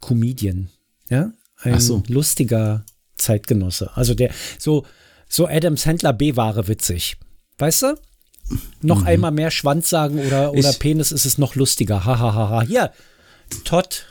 [0.00, 0.70] Comedian.
[1.08, 1.30] Ja?
[1.62, 2.02] Ein so.
[2.08, 2.84] lustiger
[3.16, 3.90] Zeitgenosse.
[3.96, 4.86] Also der, so,
[5.28, 7.16] so Adam Sandler B-Ware witzig.
[7.58, 8.00] Weißt du?
[8.80, 12.04] Noch einmal mehr Schwanz sagen oder, oder Ich- Penis ist es noch lustiger.
[12.04, 12.34] Hahaha.
[12.34, 12.62] Ha, ha.
[12.62, 12.92] Hier,
[13.64, 14.06] Todd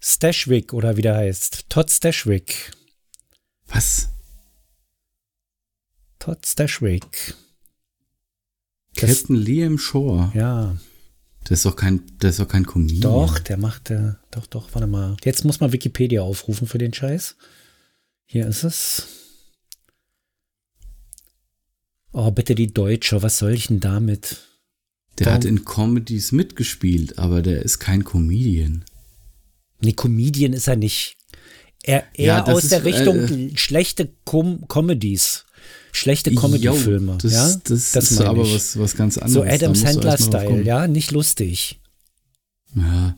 [0.00, 1.66] Stashwick oder wie der heißt.
[1.68, 2.72] Todd Stashwick.
[3.66, 4.08] Was?
[6.18, 7.34] Todd Stashwick.
[8.94, 10.32] Das, Captain Liam Shore.
[10.34, 10.76] ja,
[11.44, 13.00] Das ist doch kein, das ist doch kein Comedian.
[13.02, 15.16] doch, der macht, äh, doch, doch, warte mal.
[15.24, 17.36] Jetzt muss man Wikipedia aufrufen für den Scheiß.
[18.26, 19.06] Hier ist es.
[22.12, 24.38] Oh, bitte die Deutsche, was soll ich denn damit?
[25.18, 28.84] Der Warum- hat in Comedies mitgespielt, aber der ist kein Comedian.
[29.80, 31.16] Nee, Comedian ist er nicht.
[31.82, 33.18] Er, er Ja, das aus ist, der Richtung
[33.50, 35.44] äh, schlechte Com Comedies.
[35.92, 37.18] Schlechte Comedy-Filme.
[37.20, 37.56] Das, ja?
[37.64, 39.32] das, ist meine aber was, was ganz anderes.
[39.34, 41.80] So Da Adam Sandler-Style, ja, nicht lustig.
[42.74, 43.16] Ja.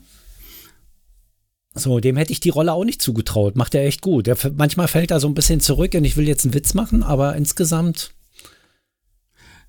[1.74, 3.54] So, dem hätte ich die Rolle auch nicht zugetraut.
[3.56, 4.26] Macht er echt gut.
[4.26, 7.02] Der, manchmal fällt er so ein bisschen zurück und ich will jetzt einen Witz machen,
[7.04, 8.10] aber insgesamt,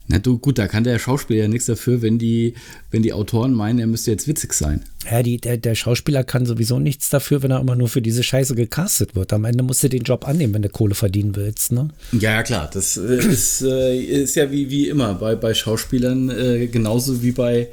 [0.08, 2.56] Na du, gut, da kann der Schauspieler ja nichts dafür, wenn die,
[2.90, 4.84] wenn die Autoren meinen, er müsste jetzt witzig sein.
[5.10, 8.24] ja, die, der, der Schauspieler kann sowieso nichts dafür, wenn er immer nur für diese
[8.24, 9.32] Scheiße gecastet wird.
[9.32, 11.90] Am Ende musst du den Job annehmen, wenn du Kohle verdienen willst, ne?
[12.14, 12.68] Ja, ja, klar.
[12.74, 17.32] Das äh, ist, äh, ist ja wie, wie immer bei, bei Schauspielern äh, genauso wie
[17.32, 17.70] bei,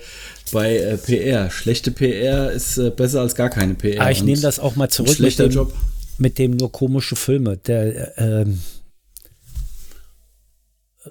[0.53, 1.51] bei äh, PR.
[1.51, 4.03] Schlechte PR ist äh, besser als gar keine PR.
[4.03, 5.73] Ah, ich nehme das auch mal zurück mit schlechter dem, Job.
[6.19, 7.57] mit dem nur komische Filme.
[7.57, 8.47] Der, äh,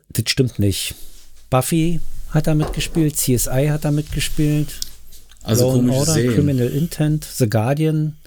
[0.09, 0.95] das stimmt nicht.
[1.49, 1.99] Buffy
[2.31, 4.67] hat da mitgespielt, CSI hat da mitgespielt,
[5.43, 6.33] Also Law Order, Serien.
[6.33, 8.17] Criminal Intent, The Guardian,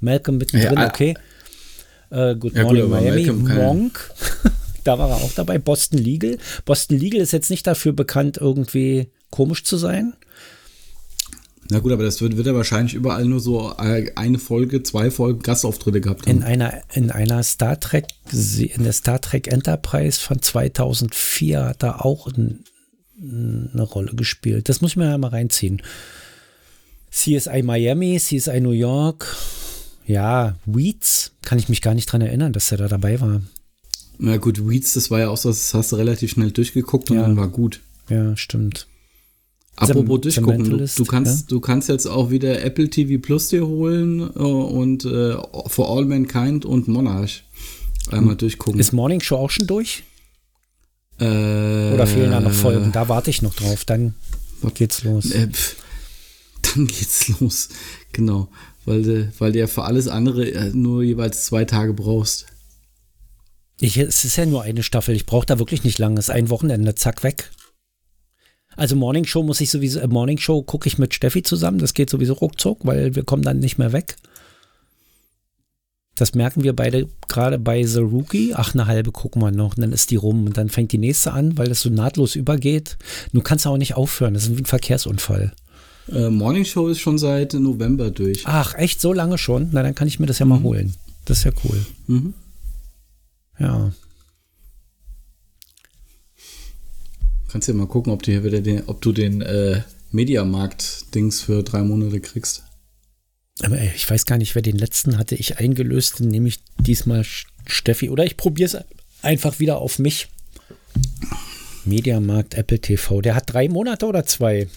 [0.00, 1.14] Malcolm mittendrin, Ja, ah, okay.
[2.10, 4.10] Äh, Good Ja, gut, Morning aber Miami, Malcolm Monk,
[4.84, 5.58] da war er auch dabei.
[5.58, 6.38] Boston Legal.
[6.64, 10.14] Boston Legal ist jetzt nicht dafür bekannt, irgendwie komisch zu sein.
[11.70, 15.42] Na gut, aber das wird, wird er wahrscheinlich überall nur so eine Folge, zwei Folgen
[15.42, 16.50] Gastauftritte gehabt In haben.
[16.50, 22.26] einer, in einer Star Trek, in der Star Trek Enterprise von 2004 hat er auch
[22.28, 22.64] ein,
[23.20, 24.70] eine Rolle gespielt.
[24.70, 25.82] Das muss ich mir ja mal reinziehen.
[27.10, 29.36] CSI Miami, CSI New York.
[30.06, 33.42] Ja, Weeds, kann ich mich gar nicht dran erinnern, dass er da dabei war.
[34.18, 37.18] Na gut, Weeds, das war ja auch so, das hast du relativ schnell durchgeguckt und
[37.18, 37.22] Ja.
[37.24, 37.80] dann war gut.
[38.08, 38.86] Ja, stimmt.
[39.80, 41.46] Apropos durchgucken, du, du, kannst, ja.
[41.48, 45.36] du kannst jetzt auch wieder Apple TV Plus dir holen äh, und äh,
[45.66, 47.44] For All Mankind und Monarch
[48.10, 48.80] einmal durchgucken.
[48.80, 50.02] Ist Morning Show auch schon durch?
[51.20, 52.92] äh, Oder fehlen da noch Folgen?
[52.92, 53.84] Da warte ich noch drauf.
[53.84, 54.14] Dann
[54.74, 55.30] geht's los.
[55.30, 55.76] Äh, pf,
[56.62, 57.68] dann geht's los.
[58.12, 58.48] Genau.
[58.84, 62.46] Weil, du- weil du ja für alles andere äh, nur jeweils zwei Tage brauchst.
[63.80, 65.14] Ich, es ist ja nur eine Staffel.
[65.14, 66.18] Ich brauche da wirklich nicht lange.
[66.18, 67.50] Es ist ein Wochenende, zack, weg.
[68.78, 71.78] Also Morning Show muss ich sowieso, äh, Morning Show gucke ich mit Steffi zusammen.
[71.78, 74.16] Das geht sowieso ruckzuck, weil wir kommen dann nicht mehr weg.
[76.14, 78.54] Das merken wir beide gerade bei The Rookie.
[78.54, 80.98] Ach, eine halbe gucken wir noch und dann ist die rum und dann fängt die
[80.98, 82.98] nächste an, weil das so nahtlos übergeht.
[83.32, 84.34] Du kannst auch nicht aufhören.
[84.34, 85.52] Das ist wie ein Verkehrsunfall.
[86.12, 88.42] Äh, Morning Show ist schon seit November durch.
[88.44, 89.70] Ach, echt so lange schon?
[89.72, 90.94] Na, dann kann ich mir das ja mal holen.
[91.24, 91.84] Das ist ja cool.
[92.06, 92.34] Mhm.
[93.58, 93.90] Ja.
[97.48, 99.82] Kannst ja mal gucken, ob du hier wieder den, ob du den äh,
[100.12, 102.64] Mediamarkt-Dings für drei Monate kriegst.
[103.62, 106.20] Aber ey, ich weiß gar nicht, wer den letzten hatte ich eingelöst.
[106.20, 107.24] Nehme ich diesmal
[107.66, 108.10] Steffi.
[108.10, 108.84] Oder ich probiere es
[109.22, 110.28] einfach wieder auf mich.
[111.84, 113.20] Mediamarkt Apple TV.
[113.20, 114.68] Der hat drei Monate oder zwei?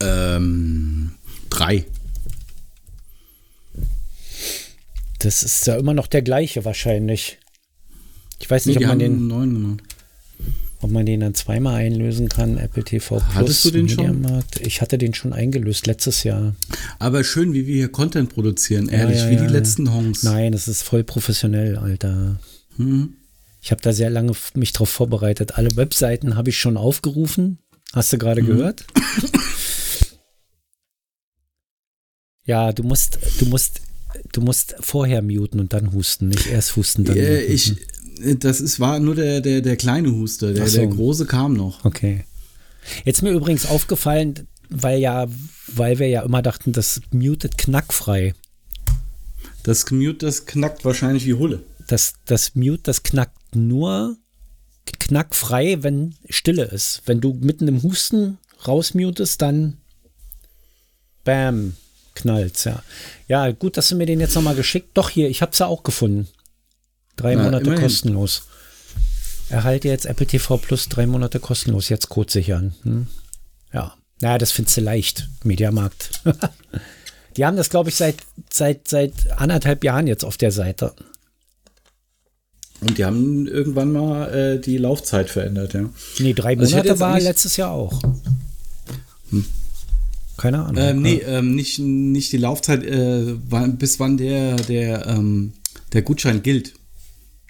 [0.00, 1.12] Ähm,
[1.48, 1.84] drei.
[5.20, 7.38] Das ist ja immer noch der gleiche wahrscheinlich.
[8.40, 9.82] Ich weiß nicht, Nee, ob, man den, neuen genommen.
[10.82, 12.58] Ob man den dann zweimal einlösen kann.
[12.58, 13.34] Apple TV Plus.
[13.34, 14.26] Hattest du den schon?
[14.60, 16.54] Ich hatte den schon eingelöst letztes Jahr.
[16.98, 19.50] Aber schön, wie wir hier Content produzieren, ehrlich, ja, wie ja, die ja.
[19.50, 20.22] letzten Hongs.
[20.24, 22.38] Nein, das ist voll professionell, Alter.
[22.76, 23.14] Hm.
[23.60, 25.56] Ich habe da sehr lange mich drauf vorbereitet.
[25.56, 27.58] Alle Webseiten habe ich schon aufgerufen.
[27.92, 28.84] Hast du gerade gehört?
[32.44, 33.82] ja, du musst, du musst,
[34.32, 37.52] du musst vorher muten und dann husten, nicht erst husten, dann Äh, muten.
[37.52, 37.76] ich,
[38.38, 40.52] Das ist, war nur der, der, der kleine Huster.
[40.52, 40.78] Der, so.
[40.78, 41.84] der große kam noch.
[41.84, 42.24] Okay.
[43.04, 45.26] Jetzt ist mir übrigens aufgefallen, weil ja,
[45.68, 48.34] weil wir ja immer dachten, das mutet knackfrei.
[49.62, 51.62] Das Mute, das knackt wahrscheinlich wie Hulle.
[51.86, 54.16] Das, das Mute, das knackt nur
[54.98, 57.02] knackfrei, wenn Stille ist.
[57.06, 59.78] Wenn du mitten im Husten rausmutest, dann
[61.24, 61.76] bam,
[62.14, 62.82] knallt's, ja.
[63.28, 64.90] Ja, gut, dass du mir den jetzt nochmal geschickt.
[64.94, 66.28] Doch, hier, ich hab's ja auch gefunden.
[67.16, 67.82] Drei Na, Monate immerhin.
[67.82, 68.42] kostenlos.
[69.48, 71.88] Erhalte jetzt Apple TV Plus drei Monate kostenlos.
[71.88, 72.74] Jetzt Code sichern.
[72.82, 73.06] Hm?
[73.72, 73.94] Ja.
[74.20, 75.28] Naja, das findest du leicht.
[75.44, 76.10] Mediamarkt.
[77.36, 78.16] Die haben das, glaube ich, seit,
[78.50, 80.94] seit, seit anderthalb Jahren jetzt auf der Seite.
[82.80, 85.88] Und die haben irgendwann mal äh, die Laufzeit verändert, ja.
[86.18, 88.02] Nee, drei Also Monate war letztes Jahr auch.
[90.36, 90.76] Keine Ahnung.
[90.82, 95.52] Ähm, nee, ähm, nicht, nicht die Laufzeit, äh, wann, bis wann der, der, ähm,
[95.92, 96.74] der Gutschein gilt.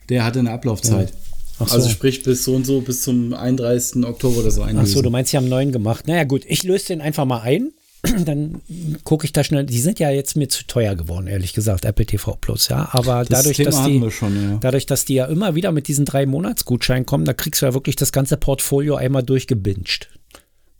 [0.09, 1.12] Der hatte eine Ablaufzeit.
[1.59, 1.75] Ach so.
[1.75, 4.05] Also sprich bis so und so, bis zum 31.
[4.05, 4.95] Oktober oder so Ach einlösen.
[4.95, 6.09] so, du meinst, sie haben neuen gemacht.
[6.09, 7.73] Naja, gut, ich löse den einfach mal ein.
[8.25, 8.61] Dann
[9.05, 9.65] gucke ich da schnell.
[9.65, 12.88] Die sind ja jetzt mir zu teuer geworden, ehrlich gesagt, Apple TV Plus, ja.
[12.93, 14.59] Aber das dadurch, Thema dass die, schon, ja.
[14.61, 17.75] dadurch, dass die ja immer wieder mit diesen drei Monatsgutscheinen kommen, da kriegst du ja
[17.75, 20.09] wirklich das ganze Portfolio einmal durchgebinged.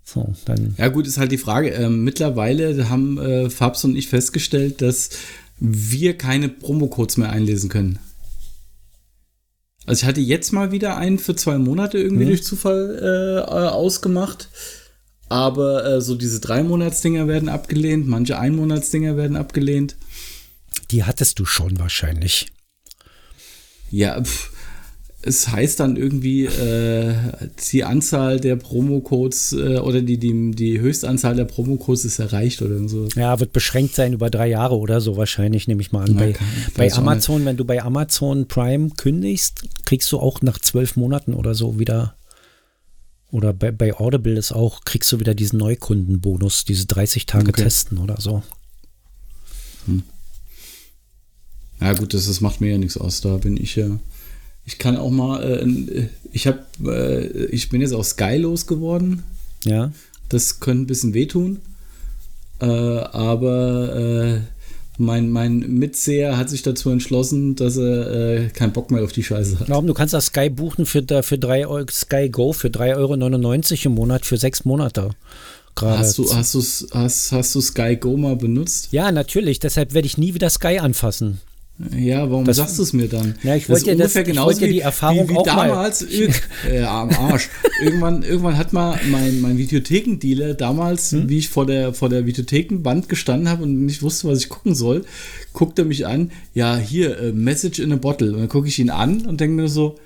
[0.05, 0.75] So, dann.
[0.79, 1.69] Ja, gut, ist halt die Frage.
[1.71, 5.11] Ähm, mittlerweile haben äh, Fabs und ich festgestellt, dass
[5.61, 8.01] wir keine Promocodes mehr einlesen können.
[9.87, 14.49] Also ich hatte jetzt mal wieder einen für zwei Monate irgendwie durch Zufall äh, ausgemacht.
[15.29, 19.97] Aber äh, so diese drei Monatsdinger werden abgelehnt, manche Einmonatsdinger werden abgelehnt.
[20.91, 22.53] Die hattest du schon wahrscheinlich.
[23.91, 24.52] Ja, pf,
[25.25, 27.15] es heißt dann irgendwie, äh,
[27.71, 32.89] die Anzahl der Promocodes äh, oder die, die, die Höchstanzahl der Promocodes ist erreicht oder
[32.89, 33.07] so.
[33.17, 36.15] Ja, wird beschränkt sein über drei Jahre oder so wahrscheinlich, nehme ich mal an.
[36.15, 40.59] Ja, bei kann- bei Amazon, wenn du bei Amazon Prime kündigst, kriegst du auch nach
[40.59, 42.17] zwölf Monaten oder so wieder.
[43.31, 47.63] Oder bei, bei Audible ist auch, kriegst du wieder diesen Neukundenbonus, diese 30 Tage Okay.
[47.63, 48.43] testen oder so.
[51.81, 53.21] Ja gut, das, das macht mir ja nichts aus.
[53.21, 53.99] Da bin ich ja.
[54.65, 55.43] Ich kann auch mal.
[55.43, 56.61] Äh, äh, ich habe.
[56.85, 59.23] Äh, ich bin jetzt auch Sky losgeworden.
[59.65, 59.93] Ja.
[60.29, 61.61] Das könnte ein bisschen wehtun.
[62.61, 64.41] Äh, aber äh,
[64.99, 69.25] mein, mein Mitseher hat sich dazu entschlossen, dass er äh, keinen Bock mehr auf die
[69.25, 69.67] Scheiße hat.
[69.67, 73.87] Glauben, du kannst das Sky buchen für, für drei Euro, Sky Go für 3,99 Euro
[73.87, 75.11] im Monat für sechs Monate.
[75.75, 75.99] Gerade.
[75.99, 78.89] Hast du, hast, hast, hast du Sky Go mal benutzt?
[78.93, 79.59] ja, natürlich.
[79.59, 81.41] Deshalb werde ich nie wieder Sky anfassen.
[81.99, 83.35] Ja, warum Das- sagst du es mir dann?
[83.43, 85.39] Ja, ich wollte dir das- ungefähr ich genauso wollte dir wie, die Erfahrung wie, wie
[85.39, 86.07] auch mal- damals.
[86.09, 87.49] irg- äh, am Arsch.
[87.83, 91.29] irgendwann, irgendwann hat mal mein, mein Videothekendealer damals, Hm?
[91.29, 94.75] wie ich vor der, vor der Videothekenwand gestanden habe und nicht wusste, was ich gucken
[94.77, 95.05] soll,
[95.55, 96.31] guckt er mich an.
[96.55, 98.33] Ja, hier, äh, Message in a Bottle.
[98.33, 99.99] Und dann gucke ich ihn an und denke mir so,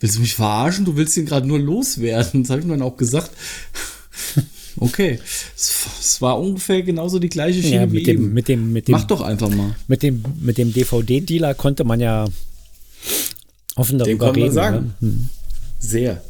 [0.00, 0.84] willst du mich verarschen?
[0.86, 2.42] Du willst ihn gerade nur loswerden.
[2.44, 3.30] Das habe ich mir dann auch gesagt.
[4.80, 5.18] Okay,
[5.56, 8.32] es, es war ungefähr genauso die gleiche Schiene Ja, wie mit dem, eben.
[8.34, 9.74] mit dem, mit dem, Mach doch einfach mal.
[9.88, 12.26] mit dem, mit dem DVD-Dealer konnte man ja
[13.76, 14.52] offen darüber man reden.
[14.52, 14.94] sagen.
[15.00, 15.08] ne?
[15.08, 15.28] Hm.
[15.80, 16.22] Sehr.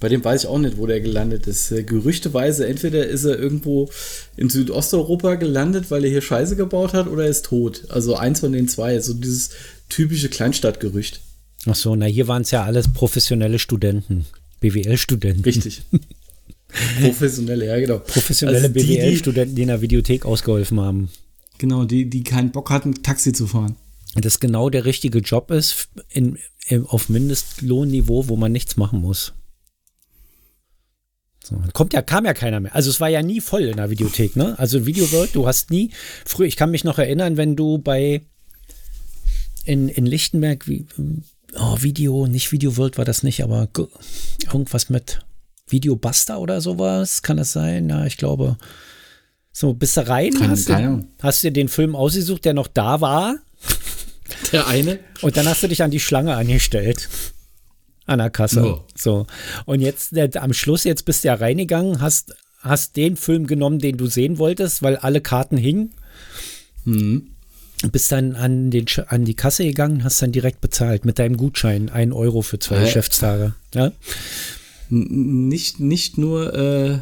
[0.00, 1.72] Bei dem weiß ich auch nicht, wo der gelandet ist.
[1.72, 3.90] Äh, Gerüchteweise, entweder ist er irgendwo
[4.36, 7.82] in Südosteuropa gelandet, weil er hier Scheiße gebaut hat, oder er ist tot.
[7.88, 9.00] Also eins von den zwei.
[9.00, 9.50] So dieses
[9.88, 11.20] typische Kleinstadtgerücht.
[11.66, 14.26] Ach so, na hier waren es ja alles professionelle Studenten,
[14.60, 15.42] BWL-Studenten.
[15.42, 15.82] Richtig.
[17.00, 17.98] Professionelle, ja, genau.
[17.98, 21.10] Professionelle Also BWL-Studenten, die in der Videothek ausgeholfen haben.
[21.58, 23.76] Genau, die, die keinen Bock hatten, Taxi zu fahren.
[24.14, 29.32] Das genau der richtige Job ist, in, in, auf Mindestlohnniveau, wo man nichts machen muss.
[31.44, 32.74] So, dann kommt ja, kam ja keiner mehr.
[32.74, 34.58] Also es war ja nie voll in der Videothek, ne?
[34.58, 35.90] Also Video World, du hast nie,
[36.26, 38.22] früher, ich kann mich noch erinnern, wenn du bei
[39.64, 40.86] in, in Lichtenberg, wie,
[41.58, 43.86] oh, Video, nicht Video World war das nicht, aber ge-
[44.52, 45.20] irgendwas mit
[45.70, 47.88] Video Buster oder sowas, kann das sein?
[47.88, 48.56] Ja, ich glaube.
[49.52, 52.68] So, bist du rein, Keine- hast, keine du, hast dir den Film ausgesucht, der noch
[52.68, 53.36] da war,
[54.52, 55.00] Der eine?
[55.22, 57.08] und dann hast du dich an die Schlange angestellt.
[58.06, 58.60] An der Kasse.
[58.64, 58.84] Ja.
[58.96, 59.26] So.
[59.66, 63.80] Und jetzt äh, am Schluss, jetzt bist du ja reingegangen, hast, hast den Film genommen,
[63.80, 65.92] den du sehen wolltest, weil alle Karten hingen.
[66.84, 67.30] Mhm.
[67.92, 71.90] Bist dann an, den, an die Kasse gegangen, hast dann direkt bezahlt mit deinem Gutschein.
[71.90, 72.84] Ein Euro für zwei Hä?
[72.84, 73.54] Geschäftstage.
[73.74, 73.92] Ja?
[74.90, 76.98] Nicht, nicht nur äh,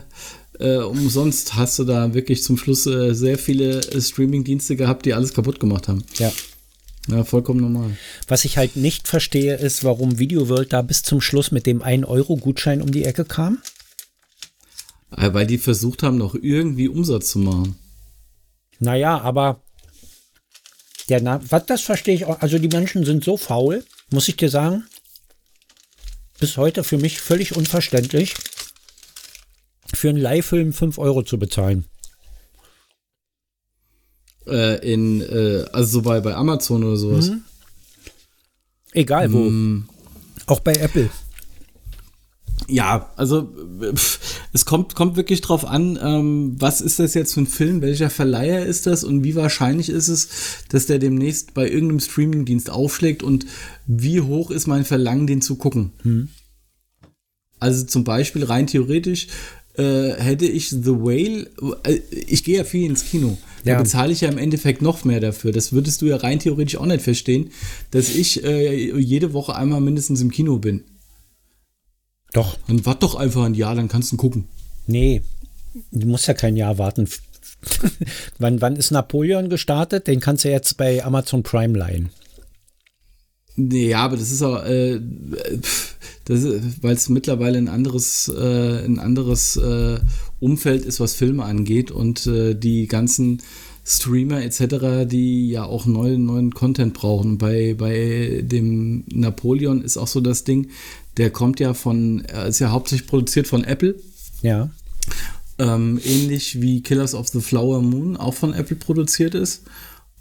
[0.59, 5.14] äh, umsonst hast du da wirklich zum Schluss äh, sehr viele äh, Streaming-Dienste gehabt, die
[5.14, 6.05] alles kaputt gemacht haben.
[6.18, 6.33] ja.
[7.09, 7.96] Ja, vollkommen normal.
[8.27, 11.81] Was ich halt nicht verstehe, ist, warum Video World da bis zum Schluss mit dem
[11.81, 13.59] 1-Euro-Gutschein um die Ecke kam.
[15.16, 17.77] Äh, Weil die versucht haben, noch irgendwie Umsatz zu machen.
[18.81, 19.62] Naja, aber
[21.09, 22.40] der Na was, das verstehe ich auch.
[22.40, 24.85] Also die Menschen sind so faul, muss ich dir sagen.
[26.38, 28.35] Bis heute für mich völlig unverständlich,
[29.92, 31.85] für einen Leihfilm 5 Euro zu bezahlen.
[34.46, 37.31] Äh, in, äh, also so bei, bei Amazon oder sowas.
[37.31, 37.44] Mhm.
[38.92, 39.38] Egal wo.
[39.38, 39.88] Mm,
[40.46, 41.11] Auch bei Apple.
[42.68, 43.53] Ja, also
[43.94, 47.82] pff, es kommt, kommt wirklich drauf an, ähm, was ist das jetzt für ein Film,
[47.82, 50.28] welcher Verleiher ist das und wie wahrscheinlich ist es,
[50.68, 53.46] dass der demnächst bei irgendeinem Streamingdienst aufschlägt und
[53.87, 55.92] wie hoch ist mein Verlangen, den zu gucken.
[57.59, 59.28] Also zum Beispiel rein theoretisch
[59.74, 61.50] äh, hätte ich The Whale,
[61.85, 63.82] äh, ich gehe ja viel ins Kino, da Ja.
[63.82, 65.52] bezahle ich ja im Endeffekt noch mehr dafür.
[65.52, 67.50] Das würdest du ja rein theoretisch auch nicht verstehen,
[67.90, 70.85] dass ich äh, jede Woche einmal mindestens im Kino bin.
[72.37, 74.44] Doch, Dann wart doch einfach ein Jahr, dann kannst du gucken.
[74.87, 75.22] nee.
[75.90, 77.07] Du musst ja kein Jahr warten.
[78.38, 80.07] wann, wann ist Napoleon gestartet?
[80.07, 82.11] Den kannst du jetzt bei Amazon Prime leihen.
[83.57, 85.01] Nee, ja, aber das ist auch, äh,
[86.29, 89.99] weil es mittlerweile ein anderes, äh, ein anderes äh,
[90.40, 93.42] Umfeld ist, was Filme angeht und äh, die ganzen
[93.85, 97.38] Streamer etc., die ja auch neuen, neuen Content brauchen.
[97.38, 100.68] Bei, bei dem Napoleon ist auch so das Ding,
[101.16, 103.96] der kommt ja von, er ist ja hauptsächlich produziert von Apple.
[104.42, 104.70] Ja.
[105.59, 109.62] Ähm, ähnlich wie Killers of the Flower Moon auch von Apple produziert ist.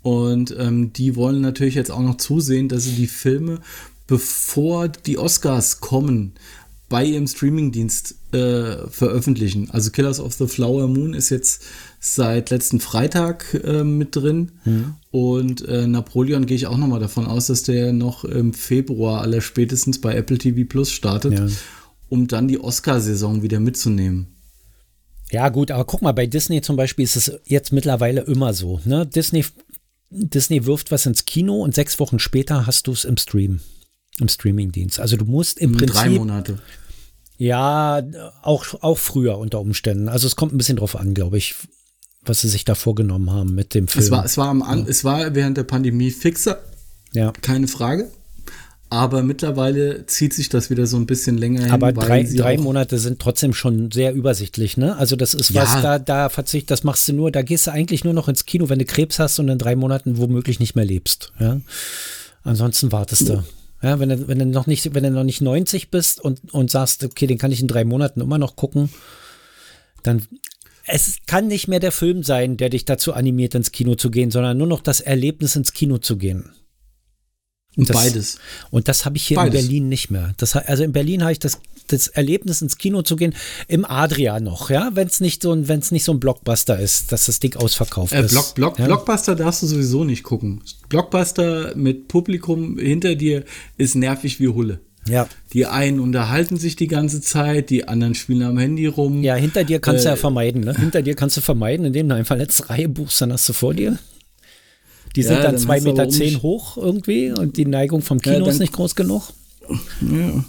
[0.01, 3.59] Und ähm, die wollen natürlich jetzt auch noch zusehen, dass sie die Filme,
[4.07, 6.33] bevor die Oscars kommen,
[6.89, 9.71] bei ihrem Streamingdienst äh, veröffentlichen.
[9.71, 11.63] Also Killers of the Flower Moon ist jetzt
[12.13, 14.51] seit letzten Freitag äh, mit drin.
[15.11, 19.41] Und äh, Napoleon gehe ich auch nochmal davon aus, dass der noch im Februar aller
[19.41, 21.47] spätestens bei Apple TV Plus startet, Ja.
[22.09, 24.27] um dann die Oscarsaison wieder mitzunehmen.
[25.31, 28.79] Ja, gut, aber guck mal, bei Disney zum Beispiel ist es jetzt mittlerweile immer so.
[28.85, 29.07] Ne?
[29.07, 29.43] Disney,
[30.11, 33.61] Disney wirft was ins Kino und sechs Wochen später hast du es im Stream,
[34.19, 34.99] im Streamingdienst.
[34.99, 36.19] Also du musst im Drei Prinzip.
[36.19, 36.59] Monate.
[37.37, 38.01] Ja,
[38.43, 40.07] auch, auch früher unter Umständen.
[40.07, 41.55] Also es kommt ein bisschen drauf an, glaube ich,
[42.27, 44.03] was sie sich da vorgenommen haben mit dem Film.
[44.03, 46.59] Es war, es war am An es war während der Pandemie fixer,
[47.13, 47.31] ja.
[47.41, 48.09] keine Frage.
[48.89, 51.71] Aber mittlerweile zieht sich das wieder so ein bisschen länger hin.
[51.71, 54.95] Aber drei, drei Monate sind trotzdem schon sehr übersichtlich, ne?
[54.95, 55.81] Also das ist was, Ja.
[55.81, 58.69] da, da verzicht, das machst du nur, da gehst du eigentlich nur noch ins Kino,
[58.69, 61.33] wenn du Krebs hast und in drei Monaten womöglich nicht mehr lebst.
[61.39, 61.59] Ja?
[62.43, 63.43] Ansonsten wartest du.
[63.81, 66.71] Ja, wenn du, wenn du noch nicht, wenn du noch nicht 90 bist und, und
[66.71, 68.89] sagst, okay, den kann ich in drei Monaten immer noch gucken,
[70.03, 70.21] dann
[70.87, 74.31] es kann nicht mehr der Film sein, der dich dazu animiert, ins Kino zu gehen,
[74.31, 76.51] sondern nur noch das Erlebnis, ins Kino zu gehen.
[77.77, 78.37] Und das- Beides.
[78.71, 79.61] und das habe ich hier Beides.
[79.61, 80.33] in Berlin nicht mehr.
[80.37, 83.35] Das, also in Berlin habe ich das, das Erlebnis, ins Kino zu gehen,
[83.67, 86.79] im Adria noch, ja, wenn es nicht so ein, wenn es nicht so ein Blockbuster
[86.79, 88.31] ist, dass das Ding ausverkauft Äh, ist.
[88.31, 88.85] Block, Block, ja?
[88.85, 90.61] Blockbuster darfst du sowieso nicht gucken.
[90.87, 93.43] Blockbuster mit Publikum hinter dir
[93.77, 94.79] ist nervig wie Hulle.
[95.07, 95.27] Ja.
[95.53, 99.21] Die einen unterhalten sich die ganze Zeit, die anderen spielen am Handy rum.
[99.23, 100.73] Ja, hinter dir kannst du ja Äh, vermeiden, ne?
[100.75, 103.73] Hinter dir kannst du vermeiden, indem du einfach letzte Reihe buchst, dann hast du vor
[103.73, 103.97] dir.
[105.15, 107.65] Die sind Ja, dann dann zwei hast du aber Meter zehn hoch irgendwie und die
[107.65, 109.31] Neigung vom Kino dann- ist nicht groß genug.
[110.01, 110.43] Ja.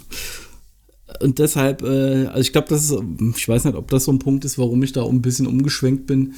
[1.21, 2.95] Und deshalb, äh, also ich glaube, das ist,
[3.37, 6.05] ich weiß nicht, ob das so ein Punkt ist, warum ich da ein bisschen umgeschwenkt
[6.05, 6.33] bin.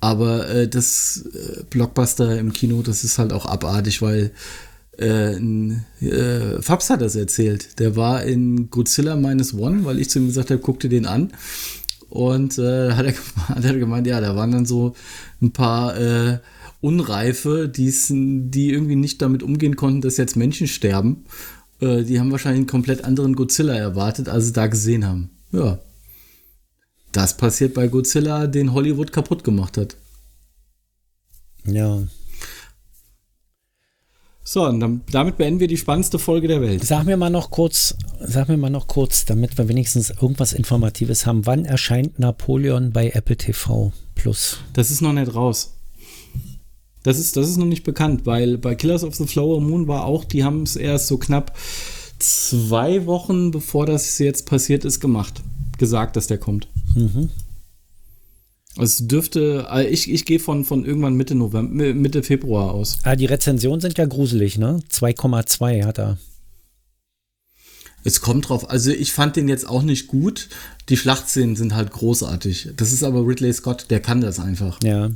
[0.00, 4.30] Aber äh, das äh, Blockbuster im Kino, das ist halt auch abartig, weil
[4.98, 7.78] äh, ein, äh, Fabs hat das erzählt.
[7.78, 11.06] Der war in Godzilla Minus One, weil ich zu ihm gesagt habe, guck dir den
[11.06, 11.32] an.
[12.08, 14.94] Und äh, hat, er, gem- hat er gemeint, ja, da waren dann so
[15.40, 16.38] ein paar äh,
[16.80, 21.24] Unreife, die irgendwie nicht damit umgehen konnten, dass jetzt Menschen sterben.
[21.80, 25.30] Äh, die haben wahrscheinlich einen komplett anderen Godzilla erwartet, als sie da gesehen haben.
[25.52, 25.78] Ja.
[27.12, 29.96] Das passiert bei Godzilla, den Hollywood kaputt gemacht hat.
[31.64, 32.02] Ja.
[34.42, 36.84] So, und dann, damit beenden wir die spannendste Folge der Welt.
[36.84, 41.26] Sag mir mal noch kurz, sag mir mal noch kurz, damit wir wenigstens irgendwas Informatives
[41.26, 41.46] haben.
[41.46, 44.58] Wann erscheint Napoleon bei Apple TV Plus?
[44.72, 45.74] Das ist noch nicht raus.
[47.02, 50.04] Das ist, das ist noch nicht bekannt, weil bei Killers of the Flower Moon war
[50.04, 51.56] auch, die haben es erst so knapp
[52.18, 55.42] zwei Wochen bevor das jetzt passiert ist, gemacht.
[55.78, 56.68] Gesagt, dass der kommt.
[56.94, 57.28] Also
[58.82, 62.98] es dürfte, äh, ich, ich gehe von, von irgendwann Mitte November, Mitte Februar aus.
[63.02, 64.80] Ah, die Rezensionen sind ja gruselig, ne?
[64.92, 66.18] 2,2 hat er.
[68.02, 70.48] Es kommt drauf, also ich fand den jetzt auch nicht gut.
[70.88, 72.70] Die Schlachtszenen sind halt großartig.
[72.76, 74.78] Das ist aber Ridley Scott, der kann das einfach.
[74.82, 75.10] Ja.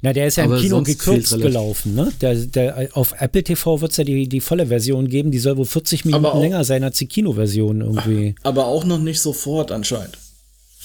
[0.00, 2.10] Na, der ist ja Aber im Kino gekürzt gelaufen, ne?
[2.22, 5.56] Der, der, auf Apple TV wird es ja die, die volle Version geben, die soll
[5.58, 8.34] wohl 40 Minuten auch- länger sein als die Kinoversion irgendwie.
[8.42, 10.18] Aber auch noch nicht sofort anscheinend.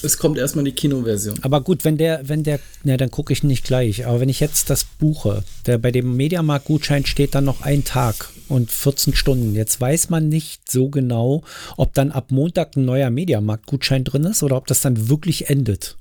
[0.03, 1.39] Es kommt erstmal die Kinoversion.
[1.41, 4.05] Aber gut, wenn der, wenn der, na, dann gucke ich nicht gleich.
[4.05, 8.29] Aber wenn ich jetzt das buche, der bei dem Mediamarkt-Gutschein steht dann noch ein Tag
[8.49, 9.55] und 14 Stunden.
[9.55, 11.43] Jetzt weiß man nicht so genau,
[11.77, 15.97] ob dann ab Montag ein neuer Mediamarkt-Gutschein drin ist oder ob das dann wirklich endet.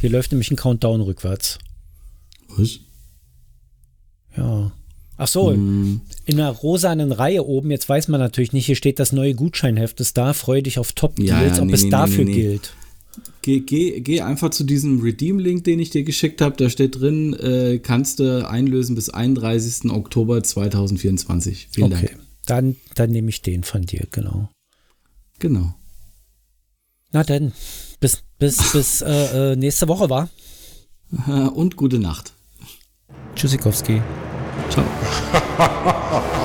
[0.00, 1.58] Hier läuft nämlich ein Countdown rückwärts.
[2.56, 2.78] Was?
[4.36, 4.72] Ja.
[5.20, 9.10] Ach so, in der rosanen Reihe oben, jetzt weiß man natürlich nicht, hier steht das
[9.10, 12.24] neue Gutscheinheft ist da, freu dich auf Top-Deals, Ja, ja, ob nee, es nee, dafür
[12.24, 12.40] nee, nee.
[12.40, 12.72] gilt.
[13.42, 16.56] Geh, geh, geh einfach zu diesem Redeem-Link, den ich dir geschickt habe.
[16.56, 19.90] Da steht drin, äh, kannst du einlösen bis 31.
[19.90, 21.68] Oktober 2024.
[21.70, 22.20] Vielen Okay, Dank.
[22.46, 24.48] dann, dann nehme ich den von dir, genau.
[25.38, 25.74] Genau.
[27.12, 27.52] Na dann,
[28.00, 30.28] bis, bis, bis äh, äh, nächste Woche war.
[31.54, 32.34] Und gute Nacht.
[33.34, 34.02] Tschüssikowski.
[34.68, 34.84] Ciao.